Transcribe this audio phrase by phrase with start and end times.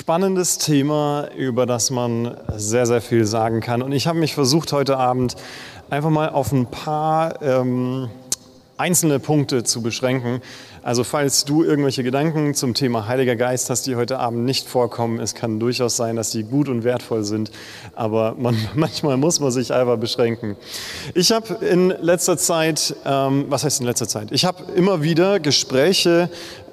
[0.00, 3.82] spannendes Thema, über das man sehr, sehr viel sagen kann.
[3.82, 5.36] Und ich habe mich versucht, heute Abend
[5.90, 8.08] einfach mal auf ein paar ähm,
[8.78, 10.40] einzelne Punkte zu beschränken.
[10.82, 15.20] Also falls du irgendwelche Gedanken zum Thema Heiliger Geist hast, die heute Abend nicht vorkommen,
[15.20, 17.50] es kann durchaus sein, dass die gut und wertvoll sind,
[17.94, 20.56] aber man, manchmal muss man sich einfach beschränken.
[21.12, 24.28] Ich habe in letzter Zeit, ähm, was heißt in letzter Zeit?
[24.32, 26.30] Ich habe immer wieder Gespräche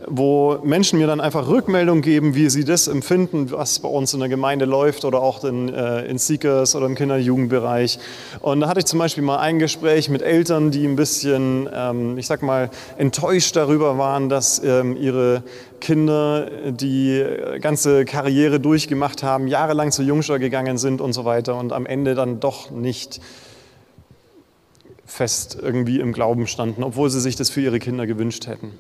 [0.10, 4.20] wo Menschen mir dann einfach Rückmeldung geben, wie sie das empfinden, was bei uns in
[4.20, 8.00] der Gemeinde läuft oder auch in, äh, in Seekers oder im Kinder- und Jugendbereich.
[8.40, 12.18] Und da hatte ich zum Beispiel mal ein Gespräch mit Eltern, die ein bisschen, ähm,
[12.18, 15.44] ich sag mal, enttäuscht darüber waren, dass ähm, ihre
[15.82, 17.24] Kinder die
[17.62, 22.16] ganze Karriere durchgemacht haben, jahrelang zu Jungschau gegangen sind und so weiter und am Ende
[22.16, 23.20] dann doch nicht
[25.06, 28.72] fest irgendwie im Glauben standen, obwohl sie sich das für ihre Kinder gewünscht hätten.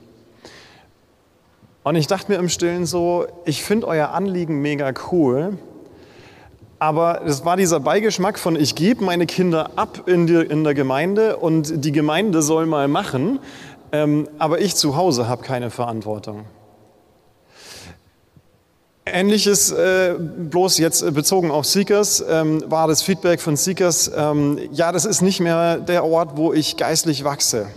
[1.87, 5.57] Und ich dachte mir im Stillen so, ich finde euer Anliegen mega cool,
[6.79, 10.73] aber es war dieser Beigeschmack von, ich gebe meine Kinder ab in, die, in der
[10.73, 13.39] Gemeinde und die Gemeinde soll mal machen,
[13.93, 16.43] ähm, aber ich zu Hause habe keine Verantwortung.
[19.05, 24.91] Ähnliches, äh, bloß jetzt bezogen auf Seekers, ähm, war das Feedback von Seekers, ähm, ja,
[24.91, 27.67] das ist nicht mehr der Ort, wo ich geistlich wachse.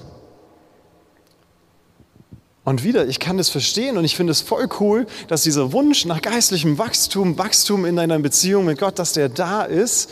[2.65, 6.05] Und wieder, ich kann das verstehen und ich finde es voll cool, dass dieser Wunsch
[6.05, 10.11] nach geistlichem Wachstum, Wachstum in deiner Beziehung mit Gott, dass der da ist.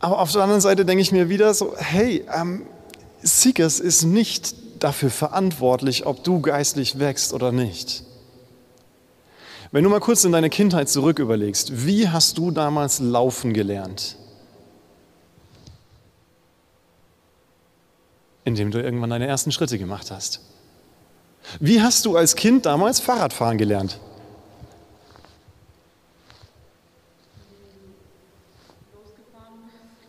[0.00, 2.66] Aber auf der anderen Seite denke ich mir wieder so, hey, ähm,
[3.22, 8.04] Seekers ist nicht dafür verantwortlich, ob du geistlich wächst oder nicht.
[9.72, 14.16] Wenn du mal kurz in deine Kindheit zurück überlegst, wie hast du damals laufen gelernt?
[18.44, 20.40] Indem du irgendwann deine ersten Schritte gemacht hast.
[21.60, 23.98] Wie hast du als Kind damals Fahrradfahren gelernt?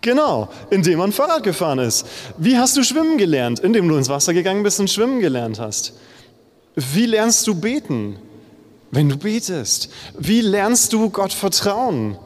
[0.02, 2.06] Genau, indem man Fahrrad gefahren ist.
[2.38, 3.60] Wie hast du schwimmen gelernt?
[3.60, 5.94] Indem du ins Wasser gegangen bist und schwimmen gelernt hast.
[6.76, 8.18] Wie lernst du beten?
[8.92, 9.90] Wenn du betest.
[10.18, 12.18] Wie lernst du Gott vertrauen?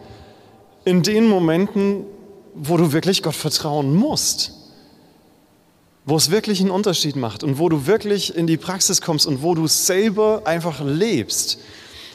[0.85, 2.06] In den Momenten,
[2.53, 4.62] wo du wirklich Gott vertrauen musst
[6.06, 9.41] wo es wirklich einen Unterschied macht und wo du wirklich in die Praxis kommst und
[9.41, 11.59] wo du selber einfach lebst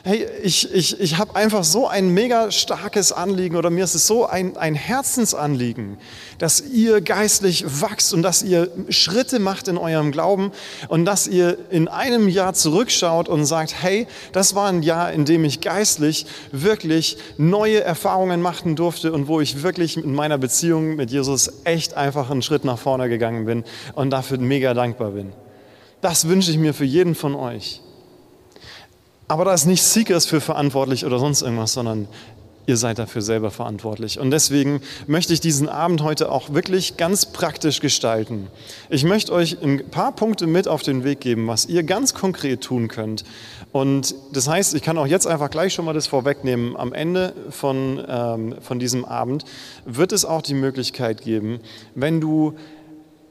[0.09, 4.07] hey, ich, ich, ich habe einfach so ein mega starkes Anliegen oder mir ist es
[4.07, 5.99] so ein, ein Herzensanliegen,
[6.39, 10.53] dass ihr geistlich wachst und dass ihr Schritte macht in eurem Glauben
[10.89, 15.27] und dass ihr in einem Jahr zurückschaut und sagt, hey, das war ein Jahr, in
[15.27, 20.97] dem ich geistlich wirklich neue Erfahrungen machen durfte und wo ich wirklich in meiner Beziehung
[20.97, 23.63] mit Jesus echt einfach einen Schritt nach vorne gegangen bin
[23.95, 25.35] und dafür mega dankbar bin.
[26.01, 27.83] Das wünsche ich mir für jeden von euch.
[29.29, 32.09] Aber da ist nicht Seekers für verantwortlich oder sonst irgendwas, sondern
[32.67, 34.19] ihr seid dafür selber verantwortlich.
[34.19, 38.49] Und deswegen möchte ich diesen Abend heute auch wirklich ganz praktisch gestalten.
[38.89, 42.63] Ich möchte euch ein paar Punkte mit auf den Weg geben, was ihr ganz konkret
[42.63, 43.25] tun könnt.
[43.73, 46.77] Und das heißt, ich kann auch jetzt einfach gleich schon mal das vorwegnehmen.
[46.77, 49.45] Am Ende von, ähm, von diesem Abend
[49.85, 51.61] wird es auch die Möglichkeit geben,
[51.95, 52.55] wenn du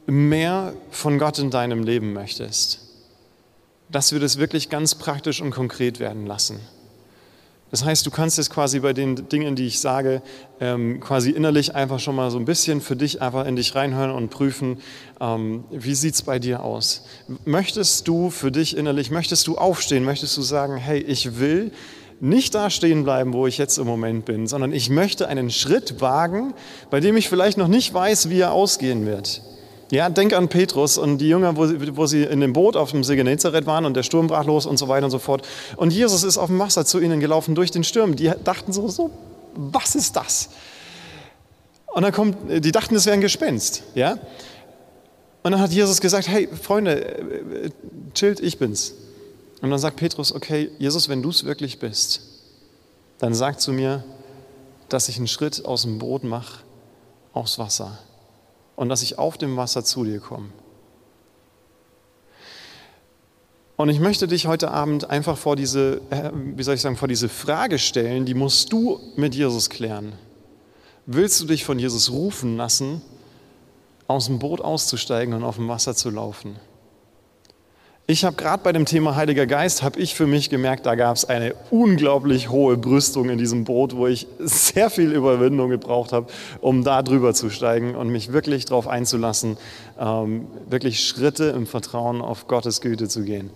[0.06, 2.87] mehr von Gott in deinem Leben möchtest
[3.90, 6.60] dass wir das wirklich ganz praktisch und konkret werden lassen.
[7.70, 10.22] Das heißt, du kannst jetzt quasi bei den Dingen, die ich sage,
[10.58, 14.10] ähm, quasi innerlich einfach schon mal so ein bisschen für dich einfach in dich reinhören
[14.10, 14.80] und prüfen,
[15.20, 17.04] ähm, wie sieht es bei dir aus?
[17.44, 21.72] Möchtest du für dich innerlich, möchtest du aufstehen, möchtest du sagen, hey, ich will
[22.20, 26.00] nicht da stehen bleiben, wo ich jetzt im Moment bin, sondern ich möchte einen Schritt
[26.00, 26.54] wagen,
[26.90, 29.42] bei dem ich vielleicht noch nicht weiß, wie er ausgehen wird.
[29.90, 32.90] Ja, denk an Petrus und die Jünger, wo sie, wo sie in dem Boot auf
[32.90, 35.46] dem See Genezareth waren und der Sturm brach los und so weiter und so fort.
[35.76, 38.14] Und Jesus ist auf dem Wasser zu ihnen gelaufen durch den Sturm.
[38.14, 39.10] Die dachten so, so
[39.54, 40.50] was ist das?
[41.86, 43.82] Und dann kommt, die dachten, es wäre ein Gespenst.
[43.94, 44.18] Ja?
[45.42, 47.72] Und dann hat Jesus gesagt, hey Freunde,
[48.12, 48.92] chillt, ich bin's.
[49.62, 52.20] Und dann sagt Petrus, okay, Jesus, wenn du es wirklich bist,
[53.18, 54.04] dann sag zu mir,
[54.90, 56.60] dass ich einen Schritt aus dem Boot mache
[57.32, 57.98] aufs Wasser
[58.78, 60.50] und dass ich auf dem Wasser zu dir komme.
[63.74, 67.08] Und ich möchte dich heute Abend einfach vor diese, äh, wie soll ich sagen, vor
[67.08, 70.12] diese Frage stellen, die musst du mit Jesus klären.
[71.06, 73.02] Willst du dich von Jesus rufen lassen,
[74.06, 76.54] aus dem Boot auszusteigen und auf dem Wasser zu laufen?
[78.10, 81.14] Ich habe gerade bei dem Thema Heiliger Geist, habe ich für mich gemerkt, da gab
[81.14, 86.26] es eine unglaublich hohe Brüstung in diesem Boot, wo ich sehr viel Überwindung gebraucht habe,
[86.62, 89.58] um da drüber zu steigen und mich wirklich darauf einzulassen,
[90.00, 93.50] ähm, wirklich Schritte im Vertrauen auf Gottes Güte zu gehen.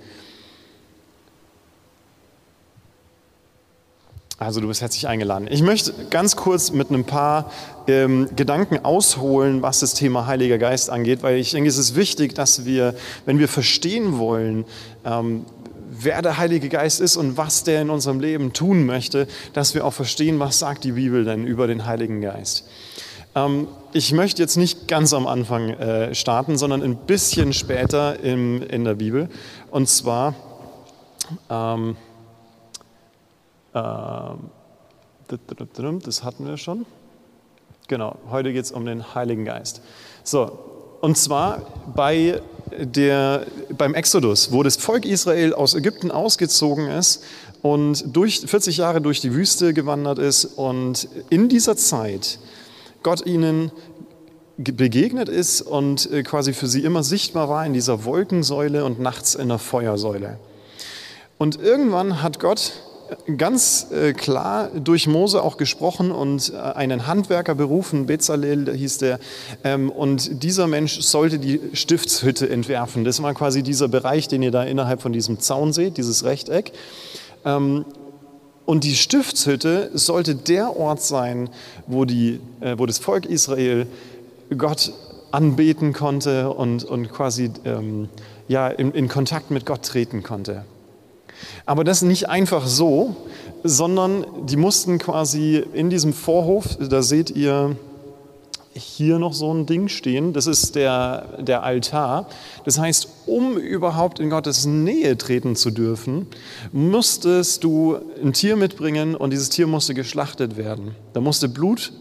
[4.46, 5.46] Also du bist herzlich eingeladen.
[5.50, 7.50] Ich möchte ganz kurz mit ein paar
[7.86, 12.34] ähm, Gedanken ausholen, was das Thema Heiliger Geist angeht, weil ich denke, es ist wichtig,
[12.34, 12.94] dass wir,
[13.24, 14.64] wenn wir verstehen wollen,
[15.04, 15.44] ähm,
[15.90, 19.84] wer der Heilige Geist ist und was der in unserem Leben tun möchte, dass wir
[19.84, 22.64] auch verstehen, was sagt die Bibel denn über den Heiligen Geist.
[23.36, 28.62] Ähm, ich möchte jetzt nicht ganz am Anfang äh, starten, sondern ein bisschen später in,
[28.62, 29.28] in der Bibel.
[29.70, 30.34] Und zwar...
[31.48, 31.96] Ähm,
[36.04, 36.86] das hatten wir schon.
[37.88, 39.82] Genau, heute geht es um den Heiligen Geist.
[40.24, 40.58] So,
[41.00, 41.62] und zwar
[41.94, 42.40] bei
[42.78, 43.46] der,
[43.76, 47.24] beim Exodus, wo das Volk Israel aus Ägypten ausgezogen ist
[47.60, 52.38] und durch 40 Jahre durch die Wüste gewandert ist und in dieser Zeit
[53.02, 53.72] Gott ihnen
[54.58, 59.34] begegnet ist und äh, quasi für sie immer sichtbar war in dieser Wolkensäule und nachts
[59.34, 60.38] in der Feuersäule.
[61.38, 62.72] Und irgendwann hat Gott
[63.36, 69.18] ganz äh, klar durch Mose auch gesprochen und äh, einen Handwerker berufen, Bezalel hieß der,
[69.64, 73.04] ähm, und dieser Mensch sollte die Stiftshütte entwerfen.
[73.04, 76.72] Das war quasi dieser Bereich, den ihr da innerhalb von diesem Zaun seht, dieses Rechteck.
[77.44, 77.84] Ähm,
[78.64, 81.50] und die Stiftshütte sollte der Ort sein,
[81.86, 83.86] wo, die, äh, wo das Volk Israel
[84.56, 84.92] Gott
[85.30, 88.08] anbeten konnte und, und quasi ähm,
[88.48, 90.64] ja, in, in Kontakt mit Gott treten konnte.
[91.66, 93.16] Aber das nicht einfach so,
[93.64, 97.76] sondern die mussten quasi in diesem Vorhof, da seht ihr
[98.74, 102.26] hier noch so ein Ding stehen, das ist der, der Altar.
[102.64, 106.26] Das heißt, um überhaupt in Gottes Nähe treten zu dürfen,
[106.72, 110.94] musstest du ein Tier mitbringen und dieses Tier musste geschlachtet werden.
[111.12, 111.92] Da musste Blut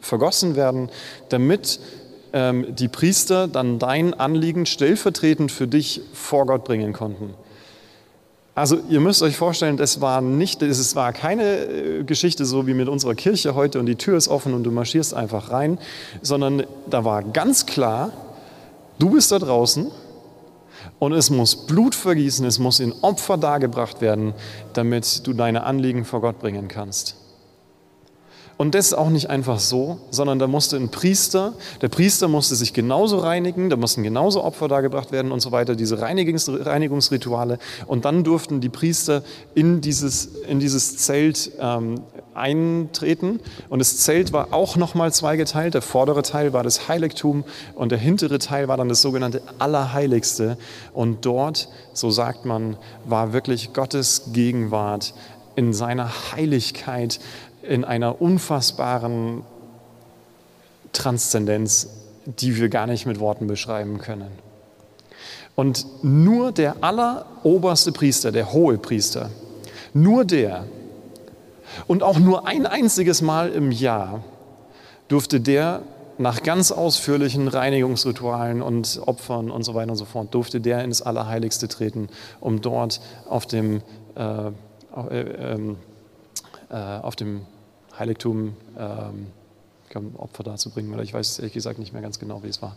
[0.00, 0.90] vergossen werden,
[1.30, 1.80] damit
[2.32, 7.34] ähm, die Priester dann dein Anliegen stellvertretend für dich vor Gott bringen konnten.
[8.58, 12.74] Also ihr müsst euch vorstellen, das war nicht, es war keine äh, Geschichte so wie
[12.74, 15.78] mit unserer Kirche heute und die Tür ist offen und du marschierst einfach rein,
[16.22, 18.10] sondern da war ganz klar,
[18.98, 19.92] du bist da draußen
[20.98, 24.34] und es muss Blut vergießen, es muss in Opfer dargebracht werden,
[24.72, 27.17] damit du deine Anliegen vor Gott bringen kannst.
[28.58, 32.72] Und das auch nicht einfach so, sondern da musste ein Priester, der Priester musste sich
[32.72, 37.60] genauso reinigen, da mussten genauso Opfer dargebracht werden und so weiter, diese Reinigungs Reinigungsrituale.
[37.86, 39.22] Und dann durften die Priester
[39.54, 42.00] in dieses, in dieses Zelt ähm,
[42.34, 43.38] eintreten.
[43.68, 45.74] Und das Zelt war auch nochmal zweigeteilt.
[45.74, 47.44] Der vordere Teil war das Heiligtum
[47.76, 50.58] und der hintere Teil war dann das sogenannte Allerheiligste.
[50.92, 55.14] Und dort, so sagt man, war wirklich Gottes Gegenwart
[55.58, 57.18] in seiner Heiligkeit
[57.62, 59.42] in einer unfassbaren
[60.92, 61.88] Transzendenz,
[62.26, 64.30] die wir gar nicht mit Worten beschreiben können.
[65.54, 69.30] Und nur der alleroberste Priester, der hohe Priester,
[69.92, 70.64] nur der
[71.86, 74.22] und auch nur ein einziges Mal im Jahr
[75.08, 75.82] durfte der
[76.18, 81.00] nach ganz ausführlichen Reinigungsritualen und Opfern und so weiter und so fort, durfte der ins
[81.00, 82.08] Allerheiligste treten,
[82.40, 83.82] um dort auf dem,
[84.16, 84.48] äh,
[85.10, 85.76] äh, äh,
[86.70, 87.42] auf dem
[87.98, 89.26] Heiligtum ähm,
[90.18, 92.76] Opfer darzubringen, oder ich weiß ehrlich gesagt nicht mehr ganz genau, wie es war.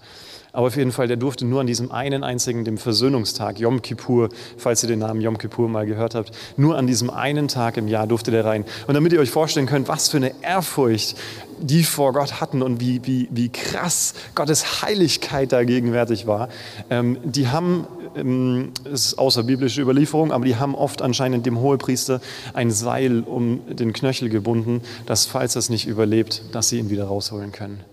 [0.54, 4.30] Aber auf jeden Fall, der durfte nur an diesem einen einzigen, dem Versöhnungstag, Yom Kippur,
[4.57, 7.88] falls ihr den Namen Yom Kippur mal gehört habt, nur an diesem einen Tag im
[7.88, 8.66] Jahr durfte der rein.
[8.88, 11.16] Und damit ihr euch vorstellen könnt, was für eine Ehrfurcht
[11.60, 16.50] die vor Gott hatten und wie, wie, wie krass Gottes Heiligkeit da gegenwärtig war,
[16.90, 22.21] ähm, die haben ähm, ist außerbiblische Überlieferung, aber die haben oft anscheinend dem Hohepriester
[22.53, 26.89] ein Seil um den Knöchel gebunden, dass falls er es nicht überlebt, dass sie ihn
[26.89, 27.83] wieder rausholen können.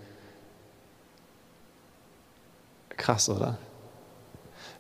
[2.96, 3.58] Krass, oder?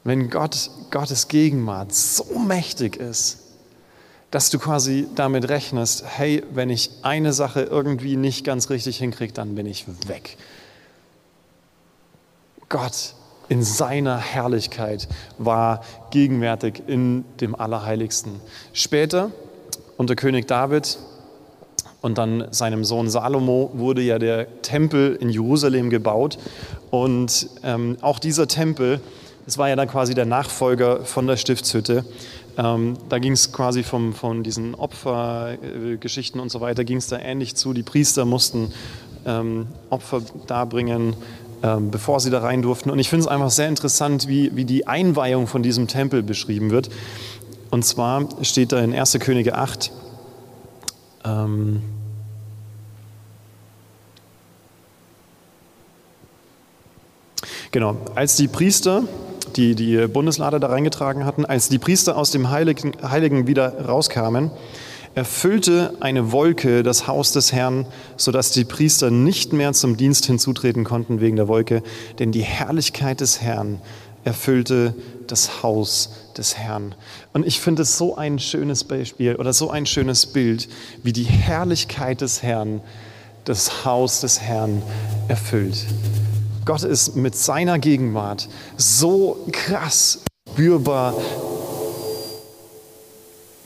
[0.04, 3.38] Wenn Gott, Gottes Gegenwart so mächtig ist,
[4.30, 9.32] dass du quasi damit rechnest, hey, wenn ich eine Sache irgendwie nicht ganz richtig hinkriege,
[9.32, 10.36] dann bin ich weg.
[12.68, 13.14] Gott
[13.48, 18.40] in seiner Herrlichkeit war gegenwärtig in dem Allerheiligsten.
[18.72, 19.30] Später,
[19.96, 20.98] unter König David
[22.00, 26.38] und dann seinem Sohn Salomo, wurde ja der Tempel in Jerusalem gebaut.
[26.90, 29.00] Und ähm, auch dieser Tempel,
[29.46, 32.04] es war ja dann quasi der Nachfolger von der Stiftshütte.
[32.56, 37.18] Ähm, da ging es quasi vom, von diesen Opfergeschichten und so weiter, ging es da
[37.18, 37.72] ähnlich zu.
[37.72, 38.72] Die Priester mussten
[39.26, 41.14] ähm, Opfer darbringen
[41.62, 42.90] ähm, bevor sie da rein durften.
[42.90, 46.70] Und ich finde es einfach sehr interessant, wie, wie die Einweihung von diesem Tempel beschrieben
[46.70, 46.90] wird.
[47.70, 49.18] Und zwar steht da in 1.
[49.20, 49.92] Könige 8,
[51.24, 51.82] ähm,
[57.70, 59.04] Genau, als die Priester,
[59.56, 64.50] die die Bundeslade da reingetragen hatten, als die Priester aus dem Heiligen, Heiligen wieder rauskamen,
[65.18, 70.84] erfüllte eine Wolke das Haus des Herrn, sodass die Priester nicht mehr zum Dienst hinzutreten
[70.84, 71.82] konnten wegen der Wolke,
[72.20, 73.80] denn die Herrlichkeit des Herrn
[74.22, 74.94] erfüllte
[75.26, 76.94] das Haus des Herrn.
[77.32, 80.68] Und ich finde es so ein schönes Beispiel oder so ein schönes Bild,
[81.02, 82.80] wie die Herrlichkeit des Herrn
[83.44, 84.82] das Haus des Herrn
[85.26, 85.84] erfüllt.
[86.64, 91.14] Gott ist mit seiner Gegenwart so krass spürbar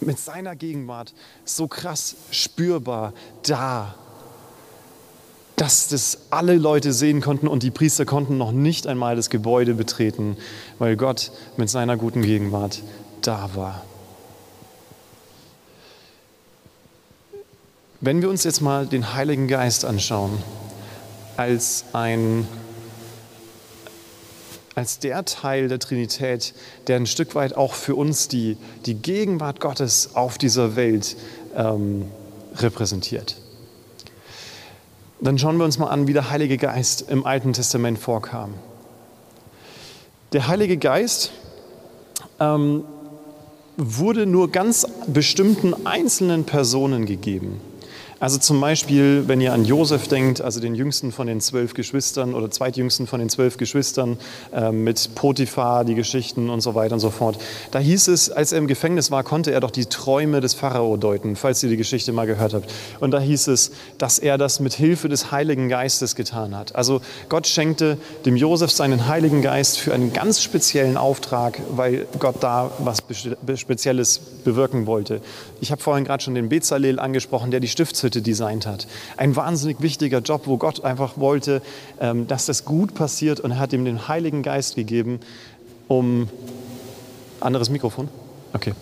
[0.06, 3.94] mit seiner Gegenwart so krass spürbar da,
[5.56, 9.74] dass das alle Leute sehen konnten und die Priester konnten noch nicht einmal das Gebäude
[9.74, 10.36] betreten,
[10.78, 12.82] weil Gott mit seiner guten Gegenwart
[13.20, 13.84] da war.
[18.00, 20.42] Wenn wir uns jetzt mal den Heiligen Geist anschauen
[21.36, 22.48] als ein
[24.74, 26.54] als der Teil der Trinität,
[26.86, 31.16] der ein Stück weit auch für uns die, die Gegenwart Gottes auf dieser Welt
[31.56, 32.06] ähm,
[32.56, 33.36] repräsentiert.
[35.20, 38.54] Dann schauen wir uns mal an, wie der Heilige Geist im Alten Testament vorkam.
[40.32, 41.30] Der Heilige Geist
[42.40, 42.84] ähm,
[43.76, 47.60] wurde nur ganz bestimmten einzelnen Personen gegeben.
[48.22, 52.34] Also zum Beispiel, wenn ihr an Josef denkt, also den jüngsten von den zwölf Geschwistern
[52.34, 54.16] oder zweitjüngsten von den zwölf Geschwistern
[54.54, 57.36] äh, mit Potiphar, die Geschichten und so weiter und so fort.
[57.72, 60.96] Da hieß es, als er im Gefängnis war, konnte er doch die Träume des Pharao
[60.96, 62.72] deuten, falls ihr die Geschichte mal gehört habt.
[63.00, 66.76] Und da hieß es, dass er das mit Hilfe des Heiligen Geistes getan hat.
[66.76, 72.36] Also Gott schenkte dem Josef seinen Heiligen Geist für einen ganz speziellen Auftrag, weil Gott
[72.38, 72.98] da was
[73.56, 75.20] Spezielles bewirken wollte.
[75.60, 78.86] Ich habe vorhin gerade schon den Bezalel angesprochen, der die Stiftshütte Stiftshütte designt hat.
[79.16, 81.62] Ein wahnsinnig wichtiger Job, wo Gott einfach wollte,
[82.00, 85.20] ähm, dass das gut passiert und hat ihm den Heiligen Geist gegeben,
[85.88, 86.28] um...
[87.40, 88.08] Anderes Mikrofon?
[88.52, 88.72] Okay.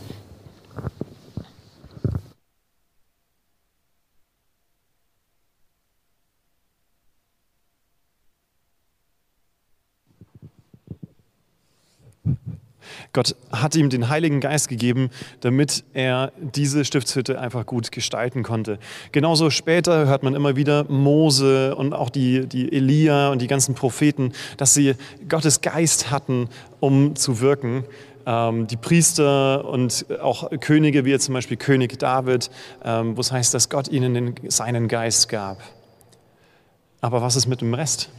[13.12, 18.78] Gott hat ihm den Heiligen Geist gegeben, damit er diese Stiftshütte einfach gut gestalten konnte.
[19.10, 23.74] Genauso später hört man immer wieder Mose und auch die, die Elia und die ganzen
[23.74, 24.94] Propheten, dass sie
[25.28, 26.48] Gottes Geist hatten,
[26.78, 27.84] um zu wirken.
[28.26, 32.48] Ähm, die Priester und auch Könige, wie jetzt zum Beispiel König David,
[32.84, 35.58] ähm, wo es heißt, dass Gott ihnen seinen Geist gab.
[37.00, 38.10] Aber was ist mit dem Rest?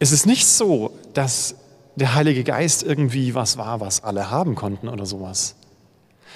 [0.00, 1.56] Es ist nicht so, dass
[1.96, 5.56] der Heilige Geist irgendwie was war, was alle haben konnten oder sowas.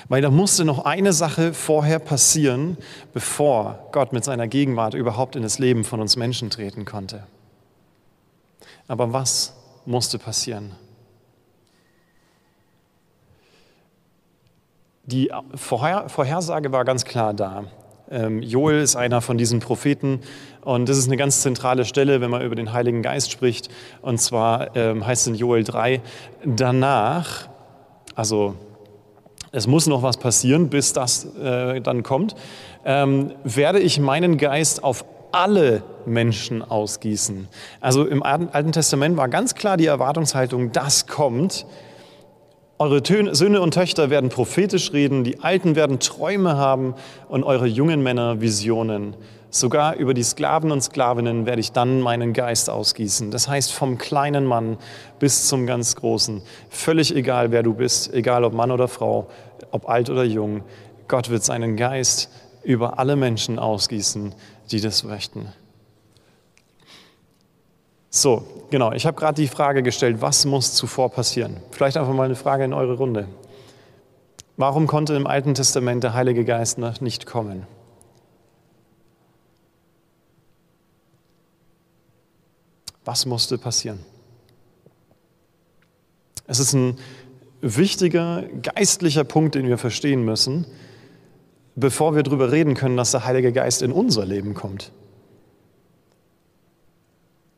[0.08, 2.76] Weil da musste noch eine Sache vorher passieren,
[3.12, 7.22] bevor Gott mit seiner Gegenwart überhaupt in das Leben von uns Menschen treten konnte.
[8.88, 9.54] Aber was
[9.86, 10.72] musste passieren?
[15.04, 17.66] Die Vorhersage war ganz klar da.
[18.10, 20.20] Ähm, Joel ist einer von diesen Propheten
[20.62, 23.68] und das ist eine ganz zentrale Stelle, wenn man über den Heiligen Geist spricht.
[24.00, 26.00] Und zwar ähm, heißt es in Joel 3,
[26.44, 27.48] danach,
[28.14, 28.54] also
[29.50, 32.36] es muss noch was passieren, bis das äh, dann kommt,
[32.84, 37.48] ähm, werde ich meinen Geist auf alle Menschen ausgießen.
[37.80, 41.66] Also im Alten Testament war ganz klar die Erwartungshaltung, das kommt.
[42.78, 46.94] Eure Söhne und Töchter werden prophetisch reden, die Alten werden Träume haben
[47.28, 49.16] und eure jungen Männer Visionen.
[49.54, 53.30] Sogar über die Sklaven und Sklavinnen werde ich dann meinen Geist ausgießen.
[53.30, 54.78] Das heißt, vom kleinen Mann
[55.18, 56.40] bis zum ganz Großen.
[56.70, 59.28] Völlig egal, wer du bist, egal ob Mann oder Frau,
[59.70, 60.64] ob alt oder jung.
[61.06, 62.30] Gott wird seinen Geist
[62.62, 64.34] über alle Menschen ausgießen,
[64.70, 65.52] die das möchten.
[68.08, 68.92] So, genau.
[68.92, 71.58] Ich habe gerade die Frage gestellt, was muss zuvor passieren?
[71.72, 73.28] Vielleicht einfach mal eine Frage in eure Runde.
[74.56, 77.66] Warum konnte im Alten Testament der Heilige Geist noch nicht kommen?
[83.04, 84.00] Was musste passieren?
[86.46, 86.98] Es ist ein
[87.60, 90.66] wichtiger geistlicher Punkt, den wir verstehen müssen,
[91.76, 94.92] bevor wir darüber reden können, dass der Heilige Geist in unser Leben kommt.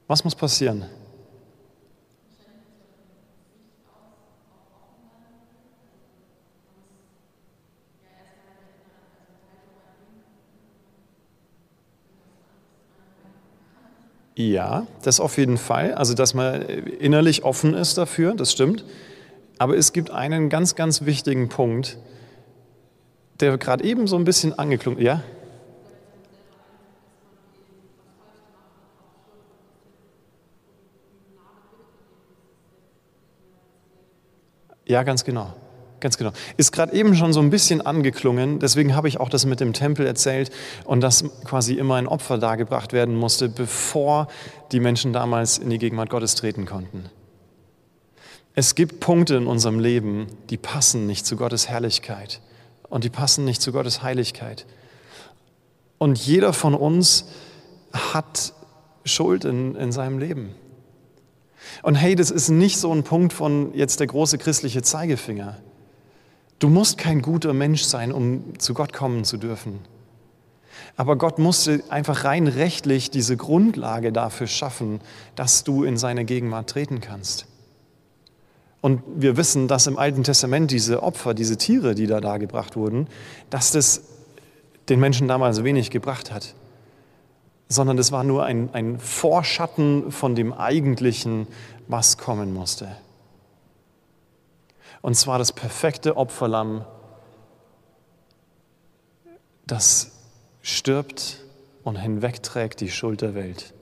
[0.07, 0.85] Was muss passieren?
[14.37, 15.95] Ja, das auf jeden Fall.
[15.95, 18.85] Also, dass man innerlich offen ist dafür, das stimmt.
[19.59, 21.99] Aber es gibt einen ganz, ganz wichtigen Punkt,
[23.39, 25.05] der gerade eben so ein bisschen angeklungen ist.
[25.05, 25.23] Ja?
[34.87, 35.55] Ja, ganz genau.
[36.05, 36.33] Ganz genau.
[36.59, 39.73] Ist gerade eben schon so ein bisschen angeklungen, deswegen habe ich auch das mit dem
[39.73, 40.51] Tempel erzählt
[40.85, 44.29] und dass quasi immer ein Opfer dargebracht werden musste, bevor
[44.71, 47.07] die Menschen damals in die Gegenwart Gottes treten konnten.
[48.55, 52.43] Es gibt Punkte in unserem Leben, die passen nicht zu Gottes Herrlichkeit
[52.91, 54.67] und die passen nicht zu Gottes Heiligkeit.
[55.97, 57.31] Und jeder von uns
[57.95, 58.53] hat
[59.07, 60.55] Schuld in, in seinem Leben.
[61.83, 65.57] Und hey, das ist nicht so ein Punkt von jetzt der große christliche Zeigefinger.
[66.59, 69.81] Du musst kein guter Mensch sein, um zu Gott kommen zu dürfen.
[70.97, 75.01] Aber Gott musste einfach rein rechtlich diese Grundlage dafür schaffen,
[75.35, 77.47] dass du in seine Gegenwart treten kannst.
[78.81, 83.09] Und wir wissen, dass im Alten Testament diese Opfer, diese Tiere, die da dargebracht wurden,
[83.51, 84.03] dass das
[84.89, 86.55] den Menschen damals wenig gebracht hat,
[87.69, 91.47] sondern das war nur ein, ein Vorschatten von dem Eigentlichen,
[91.89, 92.89] was kommen musste.
[95.05, 96.87] Und zwar das perfekte Opferlamm,
[99.67, 100.13] das
[100.63, 101.45] stirbt
[101.83, 103.75] und hinwegträgt die Schuld der Welt.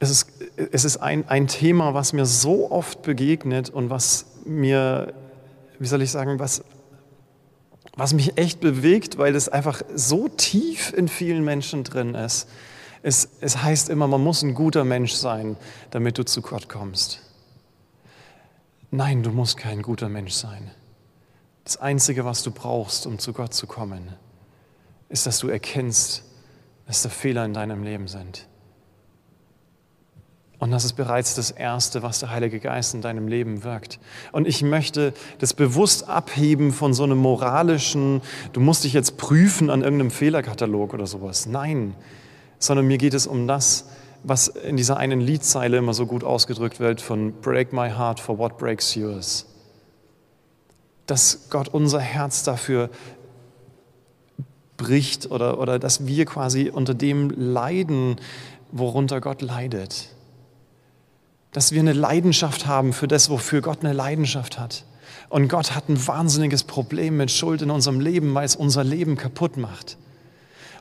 [0.00, 5.14] Es ist, es ist ein, ein Thema, was mir so oft begegnet und was mir,
[5.78, 6.64] wie soll ich sagen, was,
[7.94, 12.48] was mich echt bewegt, weil es einfach so tief in vielen Menschen drin ist.
[13.02, 15.56] Es, es heißt immer, man muss ein guter Mensch sein,
[15.90, 17.22] damit du zu Gott kommst.
[18.90, 20.70] Nein, du musst kein guter Mensch sein.
[21.64, 24.14] Das Einzige, was du brauchst, um zu Gott zu kommen,
[25.08, 26.24] ist, dass du erkennst,
[26.86, 28.46] dass da Fehler in deinem Leben sind.
[30.58, 33.98] Und das ist bereits das Erste, was der Heilige Geist in deinem Leben wirkt.
[34.30, 38.20] Und ich möchte das bewusst abheben von so einem moralischen,
[38.52, 41.46] du musst dich jetzt prüfen an irgendeinem Fehlerkatalog oder sowas.
[41.46, 41.94] Nein,
[42.60, 43.86] sondern mir geht es um das,
[44.22, 48.38] was in dieser einen Liedzeile immer so gut ausgedrückt wird von Break my heart for
[48.38, 49.46] what breaks yours.
[51.06, 52.90] Dass Gott unser Herz dafür
[54.76, 58.20] bricht oder, oder dass wir quasi unter dem leiden,
[58.70, 60.10] worunter Gott leidet
[61.52, 64.84] dass wir eine Leidenschaft haben für das, wofür Gott eine Leidenschaft hat.
[65.28, 69.16] Und Gott hat ein wahnsinniges Problem mit Schuld in unserem Leben, weil es unser Leben
[69.16, 69.96] kaputt macht.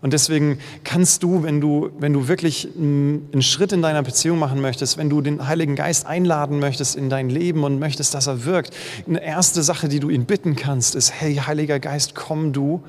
[0.01, 4.62] Und deswegen kannst du, wenn du, wenn du wirklich einen Schritt in deiner Beziehung machen
[4.62, 8.45] möchtest, wenn du den Heiligen Geist einladen möchtest in dein Leben und möchtest, dass er
[8.45, 8.75] wirkt,
[9.07, 12.83] eine erste Sache, die du ihn bitten kannst, ist, hey, Heiliger Geist, komm du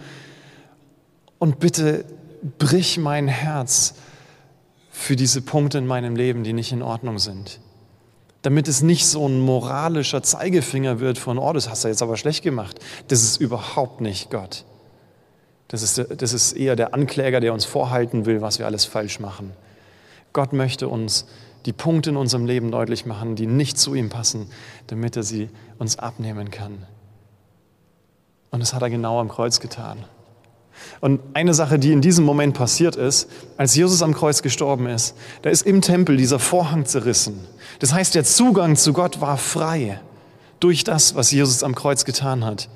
[1.39, 2.05] und bitte
[2.59, 3.95] brich mein Herz
[4.91, 7.61] für diese Punkte in meinem Leben, die nicht in Ordnung sind
[8.43, 12.17] damit es nicht so ein moralischer Zeigefinger wird von, oh, das hast du jetzt aber
[12.17, 12.79] schlecht gemacht.
[13.09, 14.65] Das ist überhaupt nicht Gott.
[15.71, 19.21] Das ist, das ist eher der Ankläger, der uns vorhalten will, was wir alles falsch
[19.21, 19.53] machen.
[20.33, 21.27] Gott möchte uns
[21.65, 24.51] die Punkte in unserem Leben deutlich machen, die nicht zu ihm passen,
[24.89, 26.87] damit er sie uns abnehmen kann.
[28.51, 29.99] Und das hat er genau am Kreuz getan.
[31.01, 35.15] Und eine Sache, die in diesem Moment passiert ist, als Jesus am Kreuz gestorben ist,
[35.43, 37.39] da ist im Tempel dieser Vorhang zerrissen.
[37.79, 40.01] Das heißt, der Zugang zu Gott war frei
[40.59, 42.69] durch das, was Jesus am Kreuz getan hat.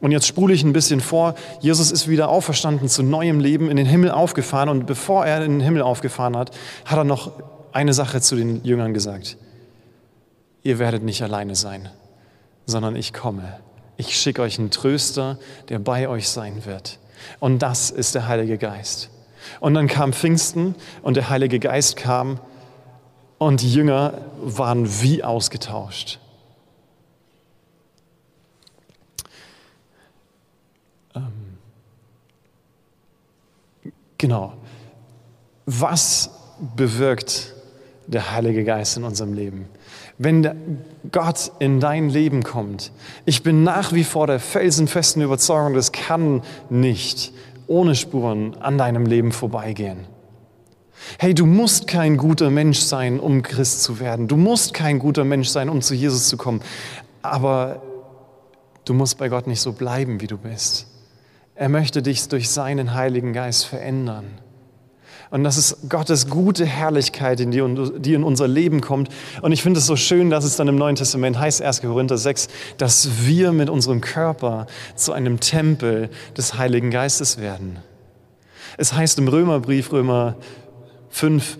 [0.00, 1.34] Und jetzt spule ich ein bisschen vor.
[1.60, 4.68] Jesus ist wieder auferstanden zu neuem Leben, in den Himmel aufgefahren.
[4.68, 6.52] Und bevor er in den Himmel aufgefahren hat,
[6.84, 7.32] hat er noch
[7.72, 9.36] eine Sache zu den Jüngern gesagt.
[10.62, 11.88] Ihr werdet nicht alleine sein,
[12.66, 13.58] sondern ich komme.
[13.96, 16.98] Ich schicke euch einen Tröster, der bei euch sein wird.
[17.40, 19.10] Und das ist der Heilige Geist.
[19.60, 22.38] Und dann kam Pfingsten und der Heilige Geist kam
[23.38, 26.20] und die Jünger waren wie ausgetauscht.
[34.18, 34.54] Genau.
[35.66, 36.30] Was
[36.76, 37.54] bewirkt
[38.06, 39.66] der Heilige Geist in unserem Leben?
[40.18, 40.80] Wenn
[41.12, 42.90] Gott in dein Leben kommt,
[43.24, 47.32] ich bin nach wie vor der felsenfesten Überzeugung, das kann nicht
[47.68, 50.06] ohne Spuren an deinem Leben vorbeigehen.
[51.18, 54.26] Hey, du musst kein guter Mensch sein, um Christ zu werden.
[54.26, 56.60] Du musst kein guter Mensch sein, um zu Jesus zu kommen.
[57.22, 57.82] Aber
[58.84, 60.86] du musst bei Gott nicht so bleiben, wie du bist.
[61.58, 64.26] Er möchte dich durch seinen Heiligen Geist verändern.
[65.30, 69.08] Und das ist Gottes gute Herrlichkeit, die, in unser Leben kommt.
[69.42, 71.82] Und ich finde es so schön, dass es dann im Neuen Testament heißt, 1.
[71.82, 77.80] Korinther 6, dass wir mit unserem Körper zu einem Tempel des Heiligen Geistes werden.
[78.76, 80.36] Es heißt im Römerbrief, Römer
[81.10, 81.58] 5,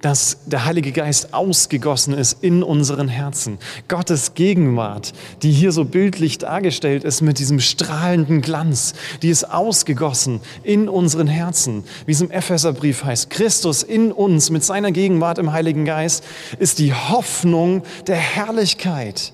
[0.00, 3.58] dass der Heilige Geist ausgegossen ist in unseren Herzen.
[3.88, 10.40] Gottes Gegenwart, die hier so bildlich dargestellt ist mit diesem strahlenden Glanz, die ist ausgegossen
[10.62, 11.84] in unseren Herzen.
[12.06, 16.24] Wie es im Epheserbrief heißt, Christus in uns mit seiner Gegenwart im Heiligen Geist
[16.58, 19.32] ist die Hoffnung der Herrlichkeit.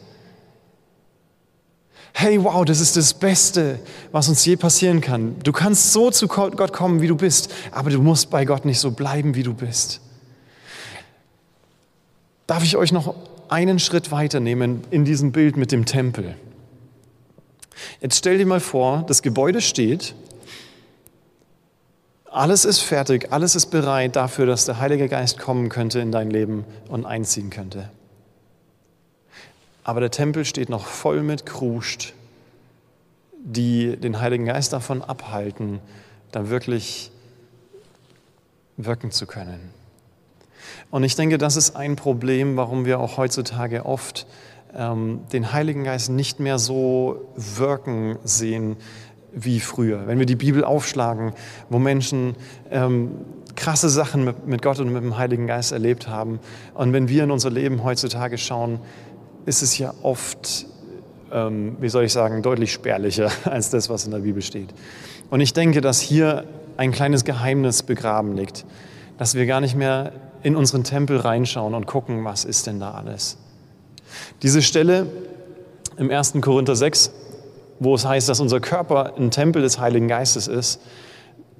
[2.16, 3.80] Hey, wow, das ist das Beste,
[4.12, 5.34] was uns je passieren kann.
[5.42, 8.78] Du kannst so zu Gott kommen, wie du bist, aber du musst bei Gott nicht
[8.78, 10.00] so bleiben, wie du bist.
[12.46, 13.14] Darf ich euch noch
[13.48, 16.36] einen Schritt weiternehmen in diesem Bild mit dem Tempel?
[18.00, 20.14] Jetzt stell dir mal vor, das Gebäude steht,
[22.26, 26.30] alles ist fertig, alles ist bereit dafür, dass der Heilige Geist kommen könnte in dein
[26.30, 27.90] Leben und einziehen könnte.
[29.84, 32.12] Aber der Tempel steht noch voll mit Kruscht,
[33.38, 35.78] die den Heiligen Geist davon abhalten,
[36.32, 37.10] da wirklich
[38.76, 39.83] wirken zu können.
[40.90, 44.26] Und ich denke, das ist ein Problem, warum wir auch heutzutage oft
[44.76, 48.76] ähm, den Heiligen Geist nicht mehr so wirken sehen
[49.32, 50.06] wie früher.
[50.06, 51.32] Wenn wir die Bibel aufschlagen,
[51.68, 52.36] wo Menschen
[52.70, 53.12] ähm,
[53.56, 56.40] krasse Sachen mit, mit Gott und mit dem Heiligen Geist erlebt haben.
[56.74, 58.80] Und wenn wir in unser Leben heutzutage schauen,
[59.46, 60.66] ist es ja oft,
[61.32, 64.74] ähm, wie soll ich sagen, deutlich spärlicher als das, was in der Bibel steht.
[65.30, 66.44] Und ich denke, dass hier
[66.76, 68.64] ein kleines Geheimnis begraben liegt,
[69.18, 70.12] dass wir gar nicht mehr
[70.44, 73.38] in unseren Tempel reinschauen und gucken, was ist denn da alles.
[74.42, 75.06] Diese Stelle
[75.96, 76.34] im 1.
[76.40, 77.10] Korinther 6,
[77.80, 80.80] wo es heißt, dass unser Körper ein Tempel des Heiligen Geistes ist,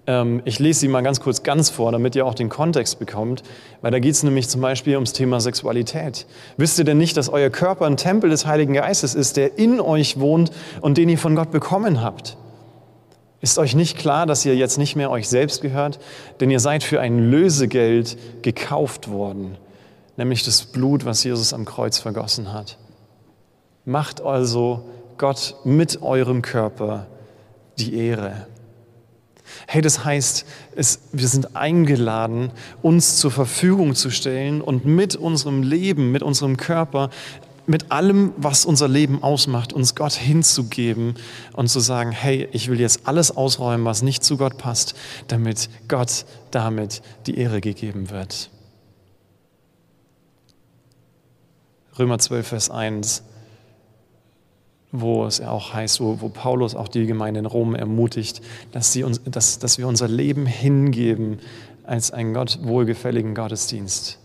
[0.07, 3.42] ähm, ich lese sie mal ganz kurz ganz vor, damit ihr auch den Kontext bekommt,
[3.81, 6.27] weil da geht es nämlich zum Beispiel ums Thema Sexualität.
[6.59, 9.81] Wisst ihr denn nicht, dass euer Körper ein Tempel des Heiligen Geistes ist, der in
[9.81, 12.37] euch wohnt und den ihr von Gott bekommen habt?
[13.45, 15.99] Ist euch nicht klar, dass ihr jetzt nicht mehr euch selbst gehört?
[16.41, 19.59] Denn ihr seid für ein Lösegeld gekauft worden,
[20.17, 22.79] nämlich das Blut, was Jesus am Kreuz vergossen hat.
[23.85, 27.07] Macht also Gott mit eurem Körper
[27.77, 28.47] die Ehre.
[29.67, 35.63] Hey, das heißt, es, wir sind eingeladen, uns zur Verfügung zu stellen und mit unserem
[35.63, 37.11] Leben, mit unserem Körper
[37.66, 41.14] mit allem, was unser Leben ausmacht, uns Gott hinzugeben
[41.55, 44.94] und zu sagen, hey, ich will jetzt alles ausräumen, was nicht zu Gott passt,
[45.29, 48.50] damit Gott damit die Ehre gegeben wird.
[51.98, 53.22] Römer 12, Vers 1,
[54.90, 58.92] wo es ja auch heißt, wo, wo Paulus auch die Gemeinde in Rom ermutigt, dass,
[58.92, 61.38] sie uns, dass, dass wir unser Leben hingeben
[61.85, 64.18] als einen Gott wohlgefälligen Gottesdienst.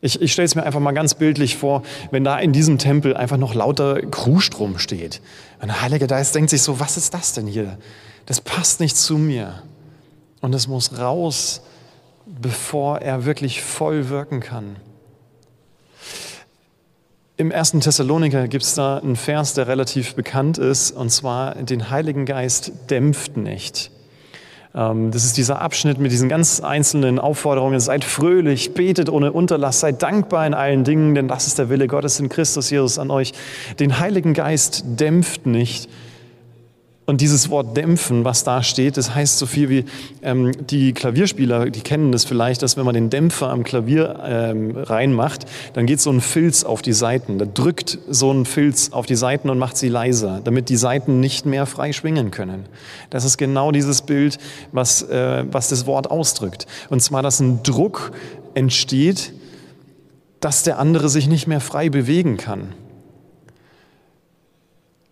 [0.00, 3.16] Ich, ich stelle es mir einfach mal ganz bildlich vor, wenn da in diesem Tempel
[3.16, 5.20] einfach noch lauter Krustrom steht.
[5.60, 7.78] Und der Heilige Geist denkt sich so, was ist das denn hier?
[8.26, 9.62] Das passt nicht zu mir.
[10.40, 11.62] Und es muss raus,
[12.26, 14.76] bevor er wirklich voll wirken kann.
[17.38, 21.90] Im ersten Thessaloniker gibt es da einen Vers, der relativ bekannt ist, und zwar, den
[21.90, 23.90] Heiligen Geist dämpft nicht.
[24.76, 27.80] Ähm, das ist dieser Abschnitt mit diesen ganz einzelnen Aufforderungen.
[27.80, 31.88] Seid fröhlich, betet ohne Unterlass, seid dankbar in allen Dingen, denn das ist der Wille
[31.88, 33.32] Gottes in Christus Jesus an euch.
[33.80, 35.88] Den Heiligen Geist dämpft nicht,
[37.06, 39.84] und dieses Wort dämpfen, was da steht, das heißt so viel wie,
[40.22, 44.76] ähm, die Klavierspieler, die kennen das vielleicht, dass wenn man den Dämpfer am Klavier ähm,
[44.76, 47.38] reinmacht, dann geht so ein Filz auf die Seiten.
[47.38, 51.20] Da drückt so ein Filz auf die Seiten und macht sie leiser, damit die Seiten
[51.20, 52.64] nicht mehr frei schwingen können.
[53.10, 54.38] Das ist genau dieses Bild,
[54.72, 56.66] was, äh, was das Wort ausdrückt.
[56.90, 58.10] Und zwar, dass ein Druck
[58.54, 59.32] entsteht,
[60.40, 62.72] dass der andere sich nicht mehr frei bewegen kann.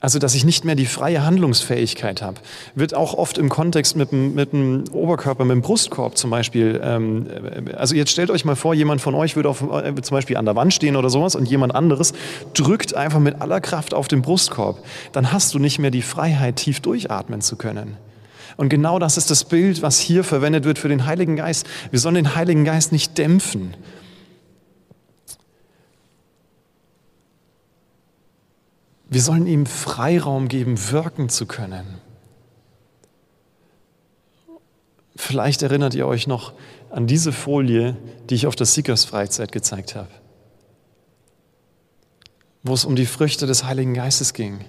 [0.04, 2.36] Also, dass ich nicht mehr die freie Handlungsfähigkeit habe,
[2.74, 6.78] wird auch oft im Kontext mit dem, mit dem Oberkörper, mit dem Brustkorb zum Beispiel.
[6.84, 7.26] Ähm,
[7.74, 10.44] also, jetzt stellt euch mal vor, jemand von euch würde auf, äh, zum Beispiel an
[10.44, 12.12] der Wand stehen oder sowas und jemand anderes
[12.52, 14.84] drückt einfach mit aller Kraft auf den Brustkorb.
[15.12, 17.96] Dann hast du nicht mehr die Freiheit, tief durchatmen zu können.
[18.58, 21.66] Und genau das ist das Bild, was hier verwendet wird für den Heiligen Geist.
[21.90, 23.74] Wir sollen den Heiligen Geist nicht dämpfen,
[29.08, 32.00] Wir sollen ihm Freiraum geben, wirken zu können.
[35.16, 36.52] Vielleicht erinnert ihr euch noch
[36.90, 37.96] an diese Folie,
[38.28, 40.08] die ich auf der Seekers Freizeit gezeigt habe,
[42.62, 44.64] wo es um die Früchte des Heiligen Geistes ging,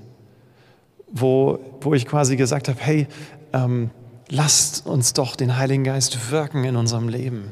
[1.08, 3.08] wo, wo ich quasi gesagt habe, hey,
[3.54, 3.90] ähm,
[4.30, 7.52] lasst uns doch den Heiligen Geist wirken in unserem Leben.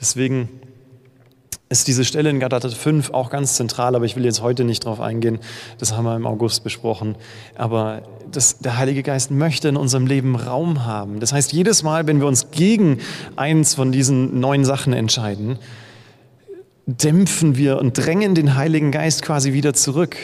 [0.00, 0.48] Deswegen
[1.68, 4.84] ist diese Stelle in Galater 5 auch ganz zentral, aber ich will jetzt heute nicht
[4.84, 5.38] drauf eingehen.
[5.78, 7.16] Das haben wir im August besprochen.
[7.56, 8.02] Aber
[8.32, 11.20] das, der Heilige Geist möchte in unserem Leben Raum haben.
[11.20, 12.98] Das heißt, jedes Mal, wenn wir uns gegen
[13.36, 15.58] eins von diesen neuen Sachen entscheiden,
[16.86, 20.16] dämpfen wir und drängen den Heiligen Geist quasi wieder zurück.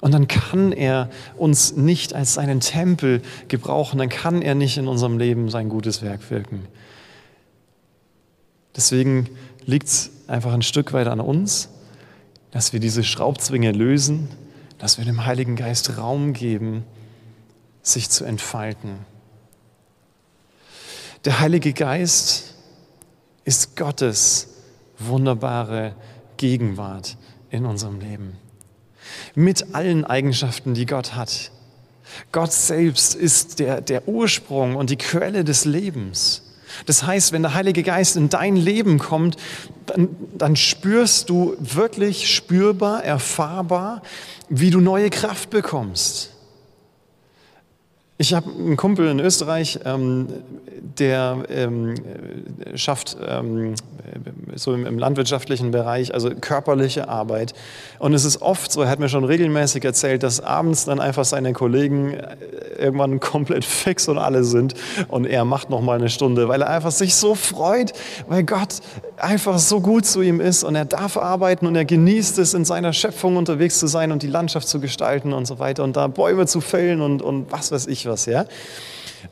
[0.00, 4.86] Und dann kann er uns nicht als seinen Tempel gebrauchen, dann kann er nicht in
[4.86, 6.66] unserem Leben sein gutes Werk wirken.
[8.76, 9.28] Deswegen
[9.70, 11.68] liegt es einfach ein Stück weit an uns,
[12.50, 14.28] dass wir diese Schraubzwinge lösen,
[14.78, 16.84] dass wir dem Heiligen Geist Raum geben,
[17.82, 18.98] sich zu entfalten.
[21.24, 22.54] Der Heilige Geist
[23.44, 24.48] ist Gottes
[24.98, 25.94] wunderbare
[26.36, 27.16] Gegenwart
[27.50, 28.36] in unserem Leben.
[29.34, 31.50] Mit allen Eigenschaften, die Gott hat.
[32.32, 36.49] Gott selbst ist der, der Ursprung und die Quelle des Lebens.
[36.86, 39.36] Das heißt, wenn der Heilige Geist in dein Leben kommt,
[39.86, 44.02] dann, dann spürst du wirklich spürbar, erfahrbar,
[44.48, 46.30] wie du neue Kraft bekommst.
[48.20, 50.26] Ich habe einen Kumpel in Österreich, ähm,
[50.98, 51.94] der ähm,
[52.74, 53.74] schafft ähm,
[54.56, 57.54] so im, im, landwirtschaftlichen Bereich, also körperliche Arbeit.
[57.98, 61.24] Und es ist oft so, er hat mir schon regelmäßig erzählt, dass abends dann einfach
[61.24, 62.36] seine Kollegen äh,
[62.78, 64.74] irgendwann komplett fix und alle sind
[65.08, 67.94] und er macht noch mal eine Stunde, weil er einfach sich so freut,
[68.28, 68.80] weil Gott
[69.20, 72.64] einfach so gut zu ihm ist und er darf arbeiten und er genießt es, in
[72.64, 76.06] seiner Schöpfung unterwegs zu sein und die Landschaft zu gestalten und so weiter und da
[76.06, 78.46] Bäume zu fällen und, und was weiß ich was, ja.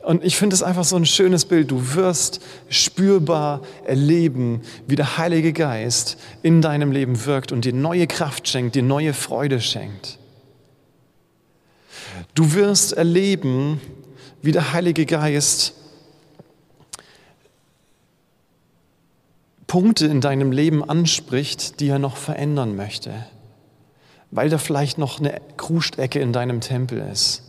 [0.03, 1.71] Und ich finde es einfach so ein schönes Bild.
[1.71, 8.05] Du wirst spürbar erleben, wie der Heilige Geist in deinem Leben wirkt und dir neue
[8.05, 10.19] Kraft schenkt, dir neue Freude schenkt.
[12.35, 13.81] Du wirst erleben,
[14.41, 15.73] wie der Heilige Geist
[19.69, 23.13] Punkte in deinem Leben anspricht, die er noch verändern möchte,
[24.31, 27.43] weil da vielleicht noch eine Krustecke in deinem Tempel ist.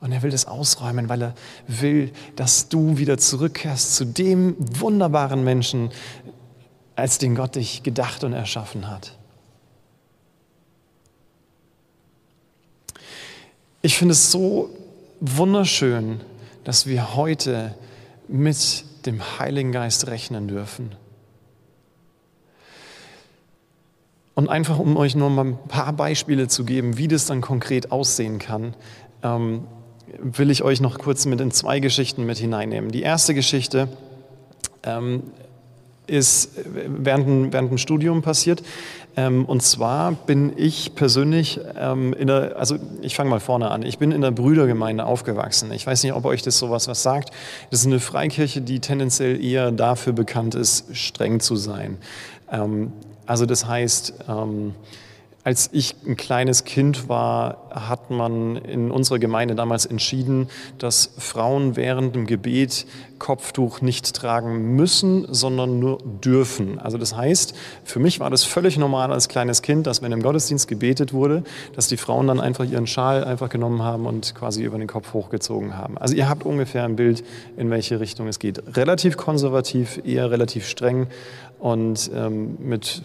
[0.00, 1.34] Und er will das ausräumen, weil er
[1.68, 5.92] will, dass du wieder zurückkehrst zu dem wunderbaren Menschen,
[6.96, 9.16] als den Gott dich gedacht und erschaffen hat.
[13.82, 14.68] Ich finde es so
[15.20, 16.22] wunderschön,
[16.64, 17.76] dass wir heute
[18.26, 21.03] mit dem Heiligen Geist rechnen dürfen.
[24.34, 27.92] Und einfach, um euch nur mal ein paar Beispiele zu geben, wie das dann konkret
[27.92, 28.74] aussehen kann,
[29.22, 29.64] ähm,
[30.20, 32.90] will ich euch noch kurz mit in zwei Geschichten mit hineinnehmen.
[32.90, 33.88] Die erste Geschichte
[34.82, 35.22] ähm,
[36.06, 38.62] ist während, während dem Studium passiert.
[39.16, 43.82] Ähm, und zwar bin ich persönlich ähm, in der, also ich fange mal vorne an.
[43.82, 45.72] Ich bin in der Brüdergemeinde aufgewachsen.
[45.72, 47.30] Ich weiß nicht, ob euch das sowas was sagt.
[47.70, 51.98] Das ist eine Freikirche, die tendenziell eher dafür bekannt ist, streng zu sein.
[52.50, 52.92] Ähm,
[53.26, 54.74] also das heißt, ähm,
[55.44, 61.76] als ich ein kleines Kind war, hat man in unserer Gemeinde damals entschieden, dass Frauen
[61.76, 62.86] während dem Gebet
[63.18, 66.78] Kopftuch nicht tragen müssen, sondern nur dürfen.
[66.78, 67.54] Also das heißt,
[67.84, 71.44] für mich war das völlig normal als kleines Kind, dass wenn im Gottesdienst gebetet wurde,
[71.76, 75.12] dass die Frauen dann einfach ihren Schal einfach genommen haben und quasi über den Kopf
[75.12, 75.98] hochgezogen haben.
[75.98, 77.22] Also ihr habt ungefähr ein Bild,
[77.58, 78.62] in welche Richtung es geht.
[78.76, 81.06] Relativ konservativ, eher relativ streng
[81.58, 83.02] und ähm, mit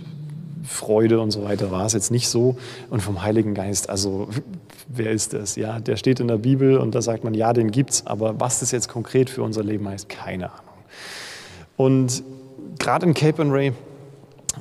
[0.63, 2.57] Freude und so weiter war es jetzt nicht so.
[2.89, 4.29] Und vom Heiligen Geist, also
[4.87, 5.55] wer ist das?
[5.55, 8.59] Ja, der steht in der Bibel und da sagt man, ja, den gibt's, aber was
[8.59, 10.63] das jetzt konkret für unser Leben heißt, keine Ahnung.
[11.77, 12.23] Und
[12.77, 13.73] gerade in Cape and Ray,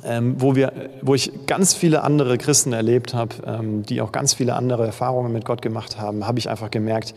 [0.03, 4.33] ähm, wo, wir, wo ich ganz viele andere Christen erlebt habe, ähm, die auch ganz
[4.33, 7.13] viele andere Erfahrungen mit Gott gemacht haben, habe ich einfach gemerkt,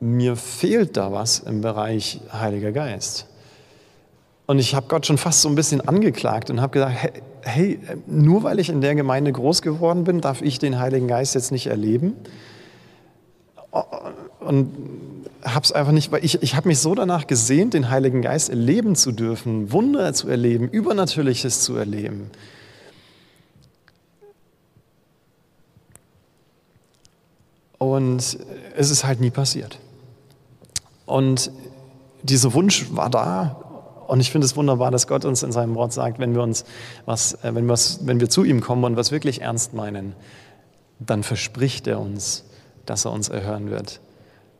[0.00, 3.26] mir fehlt da was im Bereich Heiliger Geist.
[4.46, 7.12] Und ich habe Gott schon fast so ein bisschen angeklagt und habe gesagt, hey,
[7.44, 11.34] hey, nur weil ich in der Gemeinde groß geworden bin, darf ich den Heiligen Geist
[11.34, 12.14] jetzt nicht erleben.
[14.40, 14.70] Und
[15.44, 18.48] habe es einfach nicht, weil ich, ich habe mich so danach gesehnt, den Heiligen Geist
[18.48, 22.30] erleben zu dürfen, Wunder zu erleben, Übernatürliches zu erleben.
[27.78, 28.38] Und
[28.76, 29.78] es ist halt nie passiert.
[31.04, 31.50] Und
[32.22, 33.63] dieser Wunsch war da
[34.06, 36.64] und ich finde es wunderbar, dass Gott uns in seinem Wort sagt, wenn wir uns
[37.06, 40.14] was, äh, wenn, was, wenn wir zu ihm kommen und was wirklich ernst meinen,
[40.98, 42.44] dann verspricht er uns,
[42.86, 44.00] dass er uns erhören wird.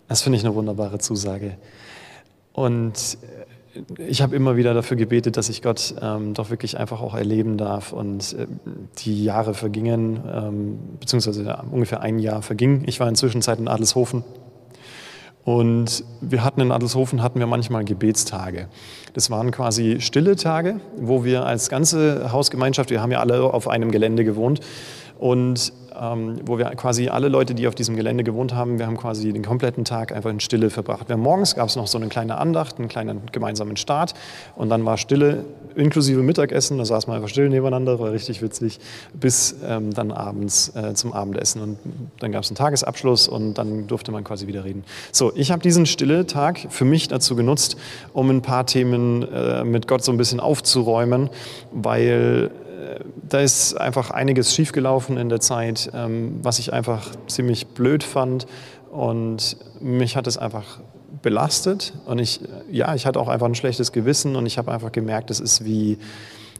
[0.09, 1.57] Das finde ich eine wunderbare Zusage.
[2.53, 7.01] Und äh, ich habe immer wieder dafür gebetet, dass ich Gott ähm, doch wirklich einfach
[7.01, 7.93] auch erleben darf.
[7.93, 8.47] Und äh,
[8.99, 12.85] die Jahre vergingen, ähm, beziehungsweise ungefähr ein Jahr verging.
[12.87, 14.25] Ich war inzwischen Zeit in Adelshofen
[15.45, 18.69] Und wir hatten in Adelshofen hatten wir manchmal Gebetstage.
[19.13, 23.69] Das waren quasi stille Tage, wo wir als ganze Hausgemeinschaft, wir haben ja alle auf
[23.69, 24.61] einem Gelände gewohnt,
[25.19, 25.73] und
[26.13, 29.33] ähm, wo wir quasi alle Leute, die auf diesem Gelände gewohnt haben, wir haben quasi
[29.33, 31.09] den kompletten Tag einfach in Stille verbracht.
[31.09, 34.15] Wir morgens gab es noch so eine kleine Andacht, einen kleinen gemeinsamen Start
[34.57, 38.79] und dann war Stille inklusive Mittagessen, da saß man einfach still nebeneinander, war richtig witzig,
[39.13, 41.79] bis ähm, dann abends äh, zum Abendessen und
[42.19, 44.85] dann gab es einen Tagesabschluss und dann durfte man quasi wieder reden.
[45.13, 47.77] So, ich habe diesen stille Tag für mich dazu genutzt,
[48.13, 51.31] um ein paar Themen äh, mit Gott so ein bisschen aufzuräumen,
[51.73, 52.51] weil
[53.29, 58.47] da ist einfach einiges schiefgelaufen in der Zeit, ähm, was ich einfach ziemlich blöd fand.
[58.91, 60.81] Und mich hat es einfach
[61.23, 61.95] belastet.
[62.07, 65.31] Und ich, ja, ich hatte auch einfach ein schlechtes Gewissen und ich habe einfach gemerkt,
[65.31, 65.99] es ist wie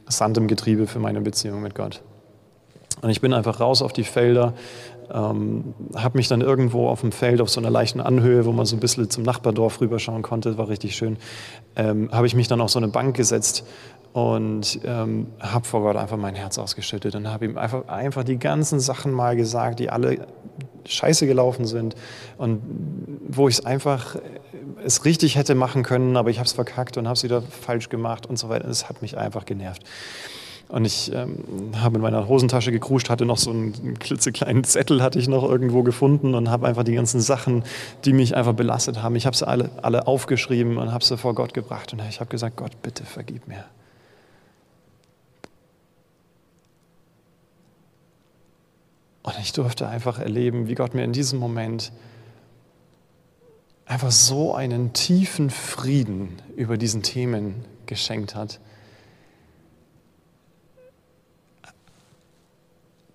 [0.07, 2.01] Sand im Getriebe für meine Beziehung mit Gott.
[3.01, 4.53] Und ich bin einfach raus auf die Felder,
[5.13, 8.65] ähm, habe mich dann irgendwo auf dem Feld auf so einer leichten Anhöhe, wo man
[8.65, 11.17] so ein bisschen zum Nachbardorf rüberschauen konnte, war richtig schön,
[11.75, 13.65] ähm, habe ich mich dann auf so eine Bank gesetzt
[14.15, 18.39] und ähm, habe vor Gott einfach mein Herz ausgeschüttet und habe ihm einfach, einfach die
[18.39, 20.25] ganzen Sachen mal gesagt, die alle
[20.85, 21.95] scheiße gelaufen sind
[22.37, 22.61] und
[23.27, 24.15] wo ich es einfach
[24.85, 27.89] es richtig hätte machen können, aber ich habe es verkackt und habe es wieder falsch
[27.89, 28.69] gemacht und so weiter.
[28.69, 29.83] Es hat mich einfach genervt.
[30.69, 35.19] Und ich ähm, habe in meiner Hosentasche gekruscht, hatte noch so einen klitzekleinen Zettel, hatte
[35.19, 37.65] ich noch irgendwo gefunden und habe einfach die ganzen Sachen,
[38.05, 41.35] die mich einfach belastet haben, ich habe sie alle, alle aufgeschrieben und habe sie vor
[41.35, 41.91] Gott gebracht.
[41.91, 43.65] Und ich habe gesagt, Gott, bitte vergib mir.
[49.25, 51.91] Und ich durfte einfach erleben, wie Gott mir in diesem Moment
[53.87, 58.59] einfach so einen tiefen Frieden über diesen Themen geschenkt hat.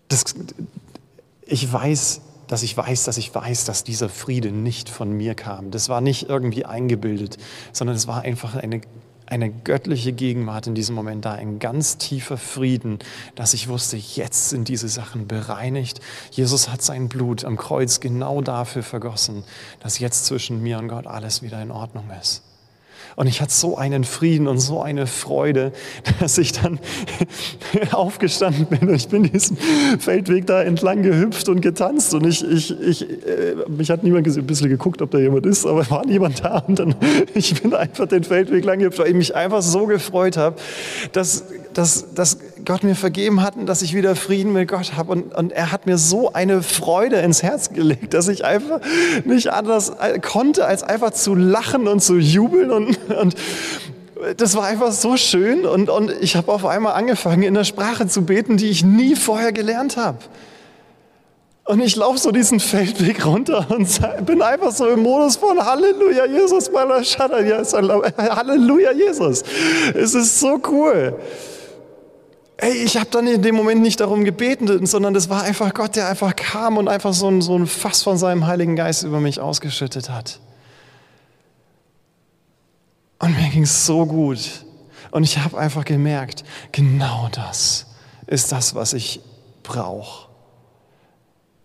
[0.09, 0.25] Das,
[1.46, 5.70] ich weiß, dass ich weiß, dass ich weiß, dass dieser Friede nicht von mir kam.
[5.70, 7.37] Das war nicht irgendwie eingebildet,
[7.73, 8.81] sondern es war einfach eine
[9.31, 12.99] eine göttliche Gegenwart in diesem Moment da, ein ganz tiefer Frieden,
[13.37, 16.01] dass ich wusste, jetzt sind diese Sachen bereinigt.
[16.33, 19.45] Jesus hat sein Blut am Kreuz genau dafür vergossen,
[19.81, 22.43] dass jetzt zwischen mir und Gott alles wieder in Ordnung ist.
[23.20, 25.72] Und ich hatte so einen Frieden und so eine Freude,
[26.20, 26.78] dass ich dann
[27.92, 29.59] aufgestanden bin und ich bin diesen
[29.98, 32.14] Feldweg da entlang gehüpft und getanzt.
[32.14, 35.66] Und ich, ich, ich, äh, mich hat niemand ein bisschen geguckt, ob da jemand ist,
[35.66, 36.61] aber war niemand da.
[36.61, 36.94] Und dann,
[37.35, 40.56] ich bin einfach den Feldweg lang gehüpft, weil ich mich einfach so gefreut habe,
[41.12, 45.12] dass, dass, dass Gott mir vergeben hat und dass ich wieder Frieden mit Gott habe.
[45.12, 48.81] Und, und er hat mir so eine Freude ins Herz gelegt, dass ich einfach
[49.25, 52.70] nicht anders äh, konnte, als einfach zu lachen und zu jubeln.
[52.70, 53.35] Und, und
[54.37, 55.66] das war einfach so schön.
[55.66, 59.16] Und, und ich habe auf einmal angefangen, in der Sprache zu beten, die ich nie
[59.16, 60.18] vorher gelernt habe.
[61.70, 63.87] Und ich laufe so diesen Feldweg runter und
[64.27, 67.62] bin einfach so im Modus von Halleluja, Jesus, Halleluja,
[68.92, 69.44] Jesus.
[69.94, 71.14] Es ist so cool.
[72.62, 75.96] Ey, ich habe dann in dem Moment nicht darum gebeten, sondern das war einfach Gott,
[75.96, 79.18] der einfach kam und einfach so ein, so ein Fass von seinem Heiligen Geist über
[79.18, 80.40] mich ausgeschüttet hat.
[83.18, 84.66] Und mir ging es so gut.
[85.11, 87.87] Und ich habe einfach gemerkt, genau das
[88.27, 89.20] ist das, was ich
[89.62, 90.30] brauche.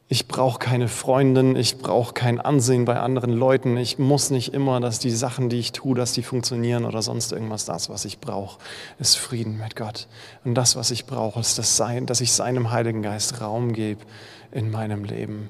[0.07, 3.75] Ich brauche keine Freundin, ich brauche kein Ansehen bei anderen Leuten.
[3.75, 7.31] Ich muss nicht immer, dass die Sachen, die ich tue, dass die funktionieren oder sonst
[7.31, 7.65] irgendwas.
[7.65, 8.59] Das, was ich brauche,
[8.99, 10.07] ist Frieden mit Gott.
[10.43, 14.05] Und das, was ich brauche, ist das Sein, dass ich seinem Heiligen Geist Raum gebe
[14.51, 15.49] in meinem Leben.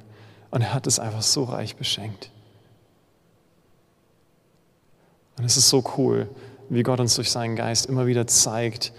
[0.52, 2.32] Und er hat es einfach so reich beschenkt.
[5.38, 6.30] Und es ist so cool,
[6.70, 8.94] wie Gott uns durch seinen Geist immer wieder zeigt,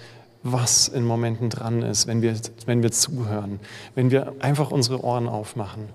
[0.53, 2.35] was in Momenten dran ist, wenn wir,
[2.67, 3.61] wenn wir zuhören,
[3.95, 5.89] wenn wir einfach unsere Ohren aufmachen.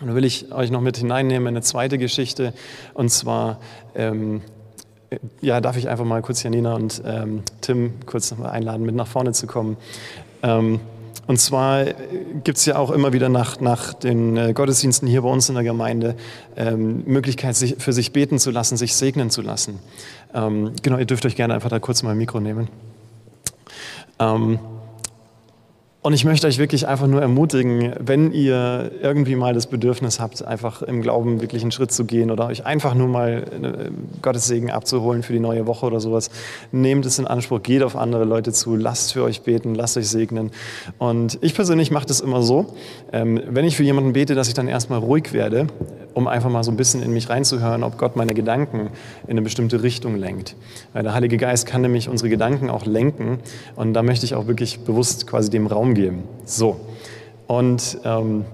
[0.00, 2.54] Und da will ich euch noch mit hineinnehmen in eine zweite Geschichte.
[2.94, 3.60] Und zwar,
[3.94, 4.42] ähm,
[5.40, 9.32] ja, darf ich einfach mal kurz Janina und ähm, Tim kurz einladen, mit nach vorne
[9.32, 9.76] zu kommen.
[10.42, 10.80] Ähm,
[11.28, 11.84] und zwar
[12.42, 15.54] gibt es ja auch immer wieder nach, nach den äh, Gottesdiensten hier bei uns in
[15.54, 16.16] der Gemeinde
[16.56, 19.78] ähm, Möglichkeit, sich, für sich beten zu lassen, sich segnen zu lassen.
[20.34, 22.68] Ähm, genau, ihr dürft euch gerne einfach da kurz mal ein Mikro nehmen.
[24.22, 24.58] Ähm,
[26.04, 30.44] und ich möchte euch wirklich einfach nur ermutigen, wenn ihr irgendwie mal das Bedürfnis habt,
[30.44, 34.48] einfach im Glauben wirklich einen Schritt zu gehen oder euch einfach nur mal äh, Gottes
[34.48, 36.32] Segen abzuholen für die neue Woche oder sowas,
[36.72, 40.08] nehmt es in Anspruch, geht auf andere Leute zu, lasst für euch beten, lasst euch
[40.08, 40.50] segnen.
[40.98, 42.74] Und ich persönlich mache das immer so,
[43.12, 45.68] ähm, wenn ich für jemanden bete, dass ich dann erstmal ruhig werde,
[46.14, 48.90] um einfach mal so ein bisschen in mich reinzuhören, ob Gott meine Gedanken
[49.24, 50.56] in eine bestimmte Richtung lenkt.
[50.92, 53.38] Weil der Heilige Geist kann nämlich unsere Gedanken auch lenken
[53.76, 56.24] und da möchte ich auch wirklich bewusst quasi dem Raum geben.
[56.44, 56.80] So.
[57.46, 58.44] Und ähm,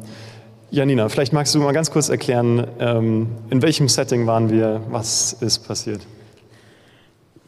[0.70, 5.32] Janina, vielleicht magst du mal ganz kurz erklären, ähm, in welchem Setting waren wir, was
[5.34, 6.06] ist passiert?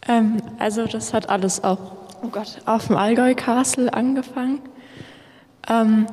[0.08, 1.78] Ähm, also das hat alles auch
[2.22, 4.60] oh Gott, auf dem Allgäu Castle angefangen.
[5.68, 6.06] Ähm,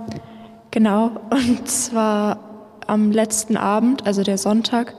[0.72, 2.40] genau, und zwar
[2.88, 4.96] am letzten Abend, also der Sonntag,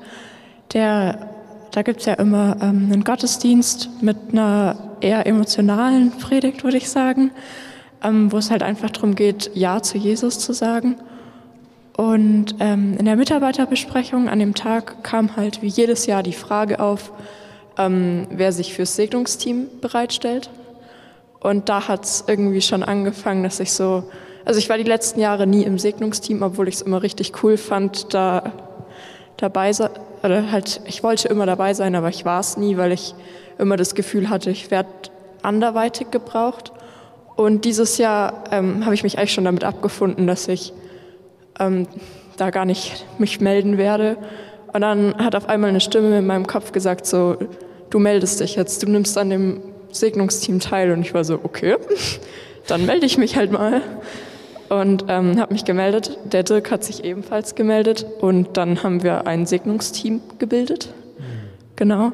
[0.73, 1.31] der,
[1.73, 6.89] da gibt es ja immer ähm, einen Gottesdienst mit einer eher emotionalen Predigt, würde ich
[6.89, 7.31] sagen,
[8.03, 10.97] ähm, wo es halt einfach darum geht, Ja zu Jesus zu sagen.
[11.97, 16.79] Und ähm, in der Mitarbeiterbesprechung an dem Tag kam halt wie jedes Jahr die Frage
[16.79, 17.13] auf,
[17.77, 20.51] ähm, wer sich fürs Segnungsteam bereitstellt.
[21.41, 24.05] Und da hat es irgendwie schon angefangen, dass ich so,
[24.49, 27.59] also ich war die letzten Jahre nie im Segnungsteam, obwohl ich es immer richtig cool
[27.59, 28.55] fand, da
[29.37, 29.91] dabei sein,
[30.23, 33.15] oder halt, ich wollte immer dabei sein, aber ich war es nie, weil ich
[33.59, 34.89] immer das Gefühl hatte, ich werde
[35.43, 36.73] anderweitig gebraucht.
[37.37, 40.73] Und dieses Jahr ähm, habe ich mich eigentlich schon damit abgefunden, dass ich
[41.61, 41.87] ähm,
[42.39, 44.17] da gar nicht mich melden werde.
[44.73, 47.37] Und dann hat auf einmal eine Stimme in meinem Kopf gesagt, so,
[47.91, 49.61] du meldest dich jetzt, du nimmst an dem
[49.93, 50.91] Segnungsteam teil.
[50.93, 51.77] Und ich war so, okay,
[52.67, 53.83] dann melde ich mich halt mal.
[54.69, 56.19] Und ähm, habe mich gemeldet.
[56.25, 58.07] Der Dirk hat sich ebenfalls gemeldet.
[58.21, 60.93] Und dann haben wir ein Segnungsteam gebildet.
[61.77, 62.13] Genau.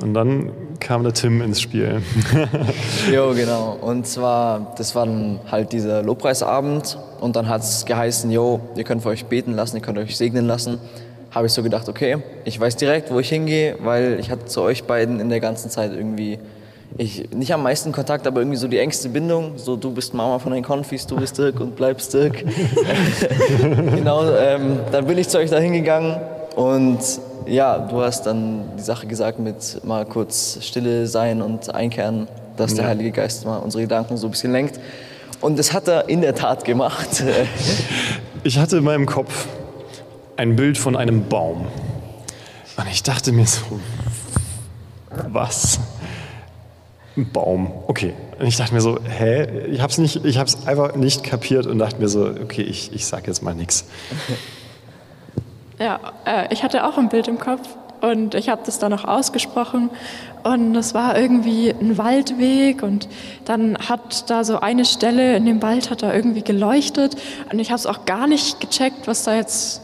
[0.00, 0.50] Und dann
[0.80, 2.02] kam der Tim ins Spiel.
[3.12, 3.78] jo, genau.
[3.80, 8.84] Und zwar, das war dann halt dieser Lobpreisabend und dann hat es geheißen, jo, ihr
[8.84, 10.78] könnt für euch beten lassen, ihr könnt euch segnen lassen.
[11.30, 14.60] Habe ich so gedacht, okay, ich weiß direkt, wo ich hingehe, weil ich hatte zu
[14.62, 16.38] euch beiden in der ganzen Zeit irgendwie,
[16.96, 19.52] ich, nicht am meisten Kontakt, aber irgendwie so die engste Bindung.
[19.56, 22.44] So, du bist Mama von den Konfis, du bist Dirk und bleibst Dirk.
[23.60, 26.16] genau, ähm, dann bin ich zu euch da hingegangen
[26.54, 26.98] und
[27.46, 32.72] ja, du hast dann die Sache gesagt mit mal kurz stille sein und einkehren, dass
[32.72, 32.78] ja.
[32.78, 34.78] der Heilige Geist mal unsere Gedanken so ein bisschen lenkt.
[35.40, 37.22] Und das hat er in der Tat gemacht.
[38.46, 39.46] Ich hatte in meinem Kopf
[40.36, 41.64] ein Bild von einem Baum.
[42.76, 43.80] Und ich dachte mir so,
[45.28, 45.80] was?
[47.16, 47.72] Ein Baum.
[47.86, 48.12] Okay.
[48.38, 49.68] Und ich dachte mir so, hä?
[49.68, 52.62] Ich habe es nicht, ich habe es einfach nicht kapiert und dachte mir so, okay,
[52.62, 53.84] ich, ich sag jetzt mal nichts.
[55.78, 57.68] Ja, äh, ich hatte auch ein Bild im Kopf
[58.00, 59.90] und ich habe das dann auch ausgesprochen
[60.44, 63.08] und es war irgendwie ein Waldweg und
[63.44, 67.16] dann hat da so eine Stelle in dem Wald hat da irgendwie geleuchtet
[67.50, 69.80] und ich habe es auch gar nicht gecheckt, was da jetzt,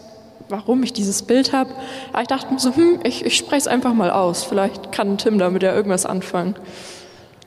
[0.49, 1.71] warum ich dieses Bild habe.
[2.13, 4.45] Aber ich dachte mir so, hm, ich, ich spreche es einfach mal aus.
[4.45, 6.55] Vielleicht kann Tim damit ja irgendwas anfangen.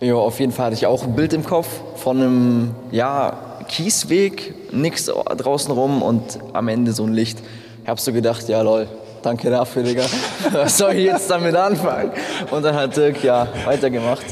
[0.04, 3.38] Ja, auf jeden Fall hatte ich auch ein Bild im Kopf von einem, ja,
[3.70, 7.40] Kiesweg, nichts draußen rum und am Ende so ein Licht.
[7.84, 8.88] Ich hab so gedacht, ja lol,
[9.22, 10.04] danke dafür, Digga.
[10.52, 12.12] Was soll ich jetzt damit anfangen?
[12.52, 14.26] Und dann hat Dirk ja weitergemacht.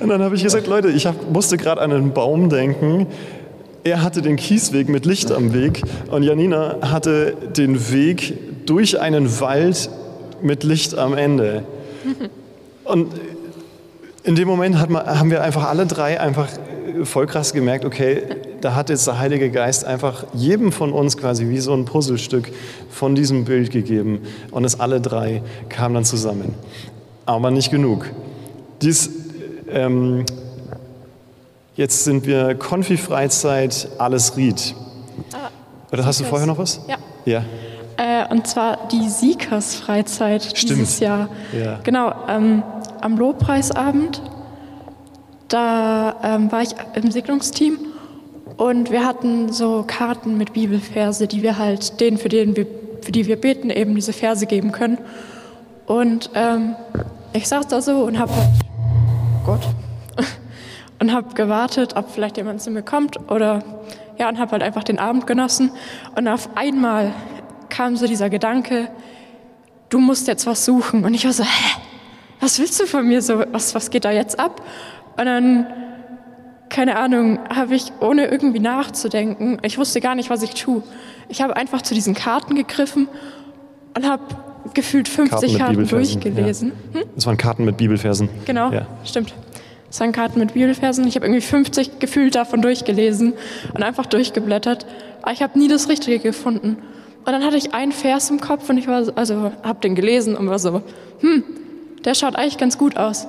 [0.00, 3.06] Und dann habe ich gesagt, Leute, ich hab, musste gerade an einen Baum denken.
[3.84, 9.40] Er hatte den Kiesweg mit Licht am Weg und Janina hatte den Weg durch einen
[9.40, 9.90] Wald
[10.40, 11.64] mit Licht am Ende.
[12.84, 13.12] Und
[14.24, 16.48] in dem Moment haben wir einfach alle drei einfach
[17.04, 18.22] voll krass gemerkt, okay,
[18.60, 22.52] da hat jetzt der Heilige Geist einfach jedem von uns quasi wie so ein Puzzlestück
[22.90, 24.20] von diesem Bild gegeben.
[24.50, 26.54] Und es alle drei kamen dann zusammen.
[27.26, 28.10] Aber nicht genug.
[28.80, 29.10] Dies,
[29.70, 30.24] ähm,
[31.76, 34.74] jetzt sind wir Konfi-Freizeit, alles Ried.
[35.32, 35.48] Ah,
[35.92, 36.80] Oder hast du vorher noch was?
[36.88, 36.96] Ja.
[37.24, 37.44] Ja.
[37.96, 41.28] Äh, und zwar die Siekers-Freizeit dieses Jahr.
[41.52, 41.80] Ja.
[41.82, 42.62] Genau, ähm,
[43.02, 44.22] am Lobpreisabend
[45.52, 47.78] da ähm, war ich im Segnungsteam
[48.56, 52.66] und wir hatten so Karten mit Bibelverse, die wir halt denen, für, denen wir,
[53.02, 54.98] für die wir beten, eben diese Verse geben können.
[55.86, 56.74] Und ähm,
[57.34, 58.48] ich saß da so und habe halt,
[59.44, 59.60] Gott,
[61.00, 63.62] und habe gewartet, ob vielleicht jemand zu mir kommt oder
[64.18, 65.70] ja, und habe halt einfach den Abend genossen.
[66.14, 67.12] Und auf einmal
[67.68, 68.88] kam so dieser Gedanke,
[69.88, 71.04] du musst jetzt was suchen.
[71.04, 71.81] Und ich war so, hä?
[72.42, 73.44] Was willst du von mir so?
[73.52, 74.60] Was, was geht da jetzt ab?
[75.16, 75.66] Und dann,
[76.68, 80.82] keine Ahnung, habe ich, ohne irgendwie nachzudenken, ich wusste gar nicht, was ich tue.
[81.28, 83.06] Ich habe einfach zu diesen Karten gegriffen
[83.96, 84.24] und habe
[84.74, 86.72] gefühlt 50 Karten, Karten durchgelesen.
[86.92, 87.00] Ja.
[87.00, 87.08] Hm?
[87.14, 88.28] Das waren Karten mit Bibelversen.
[88.44, 88.88] Genau, ja.
[89.04, 89.32] stimmt.
[89.86, 91.06] Das waren Karten mit Bibelversen.
[91.06, 93.34] Ich habe irgendwie 50 gefühlt davon durchgelesen
[93.72, 94.84] und einfach durchgeblättert.
[95.22, 96.78] Aber ich habe nie das Richtige gefunden.
[97.24, 100.34] Und dann hatte ich einen Vers im Kopf und ich war, also habe den gelesen
[100.34, 100.82] und war so,
[101.20, 101.44] hm,
[102.04, 103.26] der schaut eigentlich ganz gut aus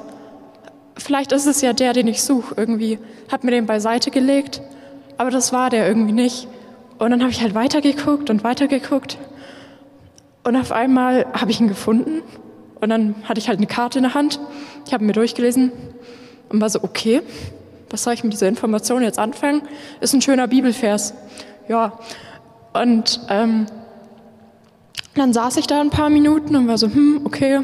[0.98, 3.00] vielleicht ist es ja der, den ich suche irgendwie.
[3.32, 4.62] Hab mir den beiseite gelegt,
[5.18, 6.48] aber das war der irgendwie nicht.
[7.00, 9.18] Und dann habe ich halt weitergeguckt und weitergeguckt.
[10.44, 12.22] Und auf einmal habe ich ihn gefunden.
[12.80, 14.40] Und dann hatte ich halt eine Karte in der Hand.
[14.86, 15.72] Ich habe mir durchgelesen
[16.50, 17.22] und war so, okay,
[17.90, 19.62] was soll ich mit dieser Information jetzt anfangen?
[20.02, 21.14] Ist ein schöner Bibelvers.
[21.68, 22.00] Ja.
[22.74, 23.68] Und ähm,
[25.16, 27.62] dann saß ich da ein paar Minuten und war so, hm, okay,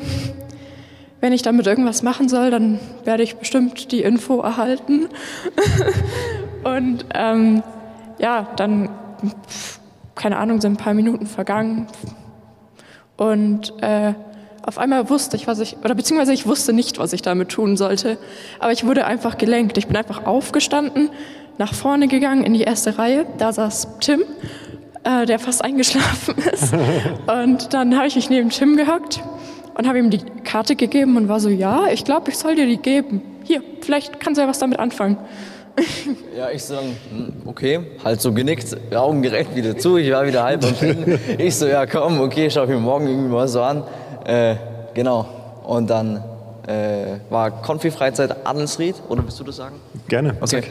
[1.21, 5.07] wenn ich damit irgendwas machen soll, dann werde ich bestimmt die Info erhalten.
[6.63, 7.63] und ähm,
[8.19, 8.89] ja, dann,
[10.15, 11.87] keine Ahnung, sind ein paar Minuten vergangen.
[13.17, 14.13] Und äh,
[14.65, 17.75] auf einmal wusste ich, was ich, oder beziehungsweise ich wusste nicht, was ich damit tun
[17.75, 18.17] sollte.
[18.59, 19.77] Aber ich wurde einfach gelenkt.
[19.77, 21.09] Ich bin einfach aufgestanden,
[21.57, 23.25] nach vorne gegangen in die erste Reihe.
[23.37, 24.23] Da saß Tim,
[25.03, 26.73] äh, der fast eingeschlafen ist.
[27.27, 29.21] Und dann habe ich mich neben Tim gehockt
[29.79, 32.65] und habe ihm die Karte gegeben und war so, ja, ich glaube, ich soll dir
[32.65, 33.21] die geben.
[33.45, 35.17] Hier, vielleicht kannst du ja was damit anfangen.
[36.37, 40.43] Ja, ich so, hm, okay, halt so genickt, Augen direkt wieder zu, ich war wieder
[40.43, 41.19] halb am Pennen.
[41.37, 43.83] Ich so, ja komm, okay, schau ich mir morgen irgendwie mal so an.
[44.25, 44.55] Äh,
[44.93, 45.25] genau,
[45.65, 46.23] und dann
[46.67, 49.75] äh, war Konfi-Freizeit Adelsried, oder willst du das sagen?
[50.07, 50.35] Gerne.
[50.39, 50.63] Okay.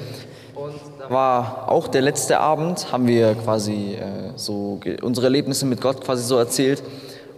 [0.54, 5.80] Und da war auch der letzte Abend, haben wir quasi äh, so unsere Erlebnisse mit
[5.80, 6.82] Gott quasi so erzählt.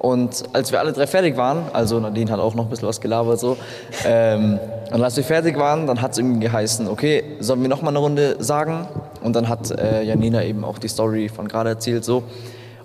[0.01, 3.03] Und als wir alle drei fertig waren, also Nadine hat auch noch ein bisschen was
[3.03, 3.59] gelabert so,
[4.07, 4.59] ähm,
[4.91, 7.91] und als wir fertig waren, dann hat es irgendwie geheißen, okay, sollen wir noch mal
[7.91, 8.89] eine Runde sagen?
[9.23, 12.23] Und dann hat äh, Janina eben auch die Story von gerade erzählt so.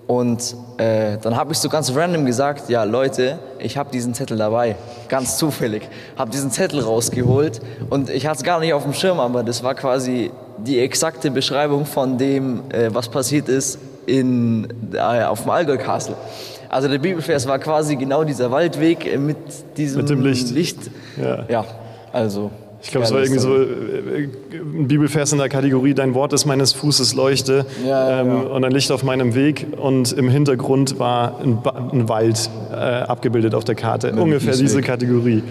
[0.06, 4.36] Und äh, dann habe ich so ganz random gesagt, ja Leute, ich habe diesen Zettel
[4.36, 4.76] dabei,
[5.08, 5.88] ganz zufällig,
[6.18, 9.62] habe diesen Zettel rausgeholt und ich hatte es gar nicht auf dem Schirm, aber das
[9.62, 15.50] war quasi die exakte Beschreibung von dem, äh, was passiert ist in, äh, auf dem
[15.50, 16.14] Allgäu Castle.
[16.68, 19.36] Also der Bibelvers war quasi genau dieser Waldweg mit
[19.76, 20.50] diesem Mit dem Licht.
[20.50, 20.78] Licht.
[21.20, 21.44] Ja.
[21.48, 21.64] ja,
[22.12, 22.50] also.
[22.82, 26.44] Ich glaube, es war irgendwie so äh, ein Bibelvers in der Kategorie, dein Wort ist
[26.44, 28.34] meines Fußes Leuchte Ja, ähm, ja.
[28.42, 32.74] und ein Licht auf meinem Weg und im Hintergrund war ein, ba ein Wald äh,
[32.74, 34.12] abgebildet auf der Karte.
[34.12, 35.42] Ungefähr diese Kategorie.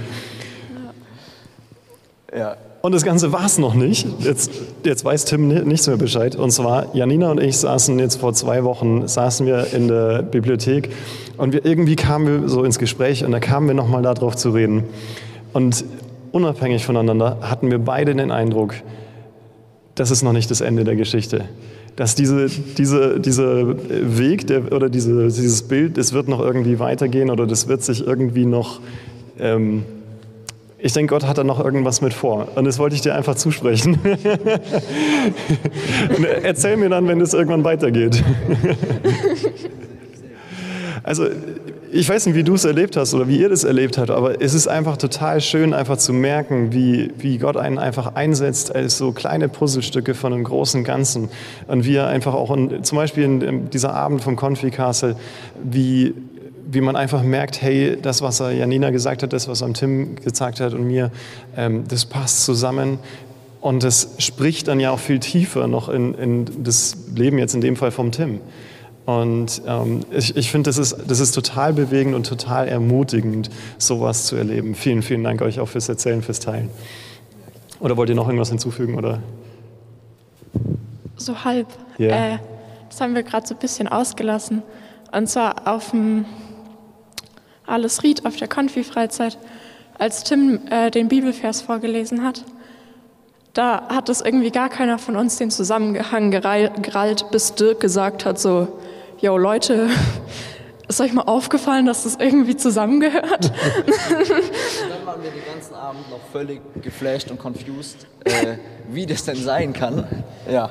[2.34, 2.56] Ja,
[2.86, 4.06] Und das Ganze war es noch nicht.
[4.20, 4.52] Jetzt,
[4.84, 6.36] jetzt weiß Tim ni- nichts mehr Bescheid.
[6.36, 10.92] Und zwar, Janina und ich saßen jetzt vor zwei Wochen, saßen wir in der Bibliothek
[11.38, 14.52] und wir, irgendwie kamen wir so ins Gespräch und da kamen wir nochmal darauf zu
[14.52, 14.84] reden.
[15.52, 15.84] Und
[16.32, 18.76] unabhängig voneinander hatten wir beide den Eindruck,
[19.96, 21.46] das ist noch nicht das Ende der Geschichte.
[21.96, 23.68] Dass diese, diese, dieser
[24.16, 28.06] Weg der, oder diese, dieses Bild, das wird noch irgendwie weitergehen oder das wird sich
[28.06, 28.80] irgendwie noch
[29.40, 29.86] ähm,
[30.78, 32.50] ich denke, Gott hat da noch irgendwas mit vor.
[32.56, 33.98] Und das wollte ich dir einfach zusprechen.
[36.44, 38.24] Erzähl mir dann, wenn es irgendwann weitergeht.
[41.04, 41.28] Also,
[41.92, 44.42] ich weiß nicht, wie du es erlebt hast oder wie ihr das erlebt habt, aber
[44.42, 48.98] es ist einfach total schön, einfach zu merken, wie, wie Gott einen einfach einsetzt als
[48.98, 51.30] so kleine Puzzlestücke von einem großen Ganzen.
[51.68, 55.16] Und wie er einfach auch, in, zum Beispiel in, in dieser Abend vom Confi Castle,
[55.64, 56.16] wie,
[56.70, 60.16] wie man einfach merkt, hey, das, was er Janina gesagt hat, das, was er Tim
[60.16, 61.12] gesagt hat und mir,
[61.56, 63.00] ähm, das passt zusammen.
[63.62, 67.62] Und das spricht dann ja auch viel tiefer noch in, in das Leben jetzt in
[67.62, 68.40] dem Fall vom Tim.
[69.06, 74.26] Und ähm, ich, ich finde, das ist, das ist total bewegend und total ermutigend, sowas
[74.26, 74.74] zu erleben.
[74.74, 76.70] Vielen, vielen Dank euch auch fürs Erzählen, fürs Teilen.
[77.80, 78.96] Oder wollt ihr noch irgendwas hinzufügen?
[78.96, 79.22] Oder?
[81.18, 81.68] So halb.
[81.98, 82.34] Ja.
[82.34, 82.38] Äh,
[82.90, 84.64] das haben wir gerade so ein bisschen ausgelassen.
[85.12, 86.26] Und zwar auf dem
[87.68, 89.38] Alles Ried auf der Konfi-Freizeit,
[89.98, 92.44] als Tim äh, den Bibelvers vorgelesen hat.
[93.54, 98.38] Da hat es irgendwie gar keiner von uns den Zusammenhang gerallt, bis Dirk gesagt hat
[98.38, 98.68] so,
[99.22, 99.90] yo Leute,
[100.90, 103.52] ist euch mal aufgefallen, dass das irgendwie zusammengehört?
[103.90, 108.58] Dann waren wir den ganzen Abend noch völlig geflasht und confused, äh,
[108.90, 110.06] wie das denn sein kann.
[110.52, 110.70] Ja,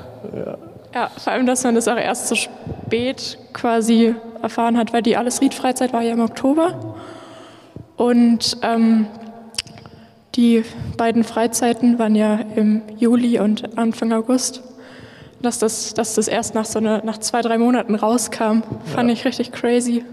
[0.93, 4.15] Ja, vor allem, dass man das auch erst so spät quasi
[4.45, 6.95] erfahren hat, weil die Alles-Ried-Freizeit war ja im Oktober.
[7.97, 9.07] Und ähm,
[10.35, 10.63] die
[10.97, 14.61] beiden Freizeiten waren ja im Juli und Anfang August.
[15.41, 19.25] Dass das, dass das erst nach, so eine, nach zwei, drei Monaten rauskam, fand ich
[19.25, 20.03] richtig crazy.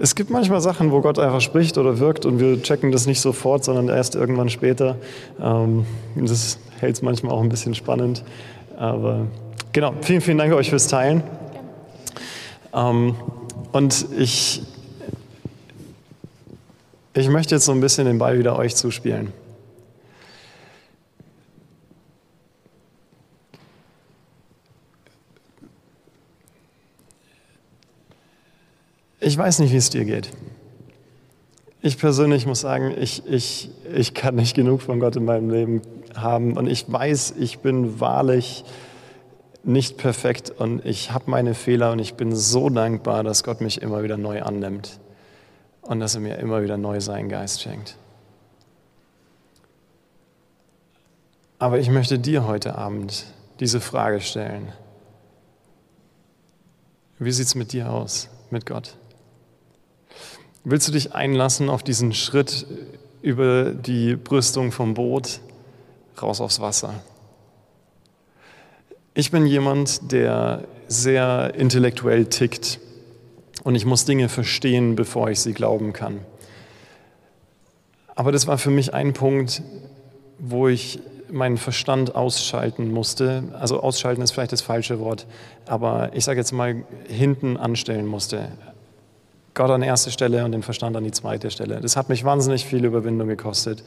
[0.00, 3.20] Es gibt manchmal Sachen, wo Gott einfach spricht oder wirkt und wir checken das nicht
[3.20, 4.96] sofort, sondern erst irgendwann später.
[5.42, 8.22] Ähm, das hält es manchmal auch ein bisschen spannend.
[8.76, 9.26] Aber
[9.72, 11.24] genau, vielen, vielen Dank euch fürs Teilen.
[12.72, 13.14] Ähm,
[13.72, 14.62] und ich,
[17.14, 19.32] ich möchte jetzt so ein bisschen den Ball wieder euch zuspielen.
[29.20, 30.30] Ich weiß nicht, wie es dir geht.
[31.82, 35.82] Ich persönlich muss sagen, ich, ich, ich kann nicht genug von Gott in meinem Leben
[36.16, 36.56] haben.
[36.56, 38.64] Und ich weiß, ich bin wahrlich
[39.64, 43.82] nicht perfekt und ich habe meine Fehler und ich bin so dankbar, dass Gott mich
[43.82, 44.98] immer wieder neu annimmt
[45.82, 47.96] und dass er mir immer wieder neu seinen Geist schenkt.
[51.58, 53.24] Aber ich möchte dir heute Abend
[53.58, 54.72] diese Frage stellen.
[57.18, 58.96] Wie sieht es mit dir aus, mit Gott?
[60.62, 62.66] Willst du dich einlassen auf diesen Schritt
[63.22, 65.40] über die Brüstung vom Boot
[66.22, 66.94] raus aufs Wasser?
[69.18, 72.78] Ich bin jemand, der sehr intellektuell tickt
[73.64, 76.20] und ich muss Dinge verstehen, bevor ich sie glauben kann.
[78.14, 79.62] Aber das war für mich ein Punkt,
[80.38, 81.00] wo ich
[81.32, 83.42] meinen Verstand ausschalten musste.
[83.58, 85.26] Also ausschalten ist vielleicht das falsche Wort,
[85.66, 88.52] aber ich sage jetzt mal hinten anstellen musste.
[89.52, 91.80] Gott an erste Stelle und den Verstand an die zweite Stelle.
[91.80, 93.82] Das hat mich wahnsinnig viel Überwindung gekostet,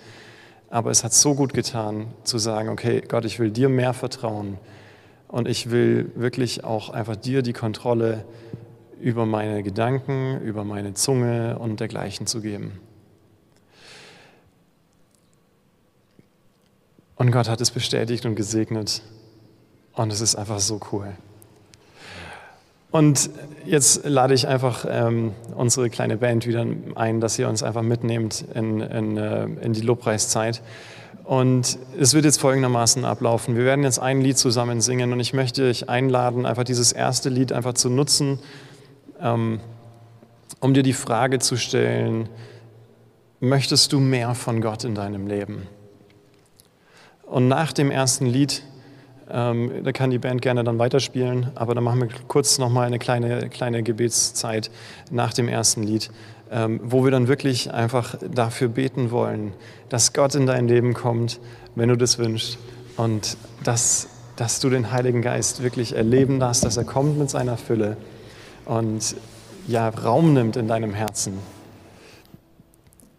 [0.70, 4.58] aber es hat so gut getan zu sagen, okay, Gott, ich will dir mehr vertrauen
[5.32, 8.26] und ich will wirklich auch einfach dir die Kontrolle
[9.00, 12.80] über meine Gedanken, über meine Zunge und dergleichen zu geben.
[17.16, 19.02] Und Gott hat es bestätigt und gesegnet.
[19.94, 21.08] Und es ist einfach so cool.
[22.90, 23.30] Und
[23.66, 26.66] jetzt lade ich einfach ähm, unsere kleine Band wieder
[26.96, 30.62] ein, dass ihr uns einfach mitnehmt in, in, äh, in die Lobpreiszeit.
[31.32, 33.56] Und es wird jetzt folgendermaßen ablaufen.
[33.56, 37.30] Wir werden jetzt ein Lied zusammen singen und ich möchte euch einladen, einfach dieses erste
[37.30, 38.38] Lied einfach zu nutzen,
[39.22, 39.62] ähm,
[40.60, 42.28] um dir die Frage zu stellen,
[43.40, 45.68] möchtest du mehr von Gott in deinem Leben?
[47.26, 48.64] Und nach dem ersten Lied,
[49.30, 53.00] ähm, da kann die Band gerne dann weiterspielen, aber dann machen wir kurz nochmal eine
[53.00, 54.70] kleine, kleine Gebetszeit
[55.12, 56.12] nach dem ersten Lied,
[56.82, 59.54] wo wir dann wirklich einfach dafür beten wollen,
[59.90, 61.40] dass Gott in dein Leben kommt,
[61.76, 62.58] wenn du das wünschst
[62.98, 67.58] und dass, dass du den Heiligen Geist wirklich erleben darfst, dass er kommt mit seiner
[67.58, 67.96] Fülle
[68.66, 69.16] und
[69.68, 71.34] ja, Raum nimmt in deinem Herzen.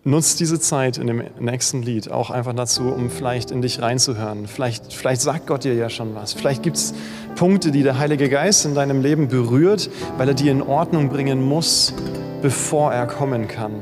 [0.04, 4.48] Nutz diese Zeit in dem nächsten Lied auch einfach dazu, um vielleicht in dich reinzuhören.
[4.48, 6.32] Vielleicht, vielleicht sagt Gott dir ja schon was.
[6.32, 6.92] Vielleicht gibt es
[7.36, 11.40] Punkte, die der Heilige Geist in deinem Leben berührt, weil er die in Ordnung bringen
[11.40, 11.94] muss,
[12.43, 13.72] bevor er kommen kann.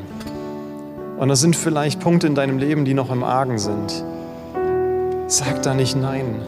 [1.18, 4.04] Und das sind vielleicht Punkte in deinem Leben, die noch im Argen sind.
[5.26, 6.42] Sag da nicht Nein,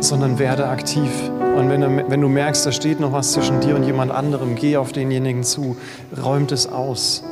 [0.00, 1.10] sondern werde aktiv.
[1.56, 4.54] Und wenn du, wenn du merkst, da steht noch was zwischen dir und jemand anderem,
[4.54, 5.76] geh auf denjenigen zu,
[6.22, 7.24] räumt es aus.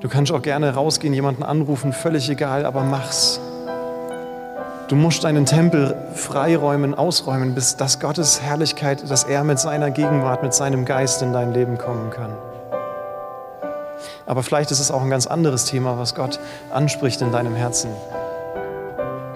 [0.00, 3.40] Du kannst auch gerne rausgehen, jemanden anrufen, völlig egal, aber mach's.
[4.88, 10.42] Du musst deinen Tempel freiräumen, ausräumen, bis dass Gottes Herrlichkeit, dass er mit seiner Gegenwart,
[10.42, 12.30] mit seinem Geist in dein Leben kommen kann.
[14.26, 16.38] Aber vielleicht ist es auch ein ganz anderes Thema, was Gott
[16.70, 17.90] anspricht in deinem Herzen.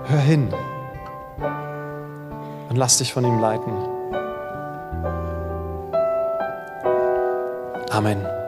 [0.06, 0.52] Hör hin
[2.68, 3.72] und lass dich von ihm leiten.
[7.90, 8.39] Amen.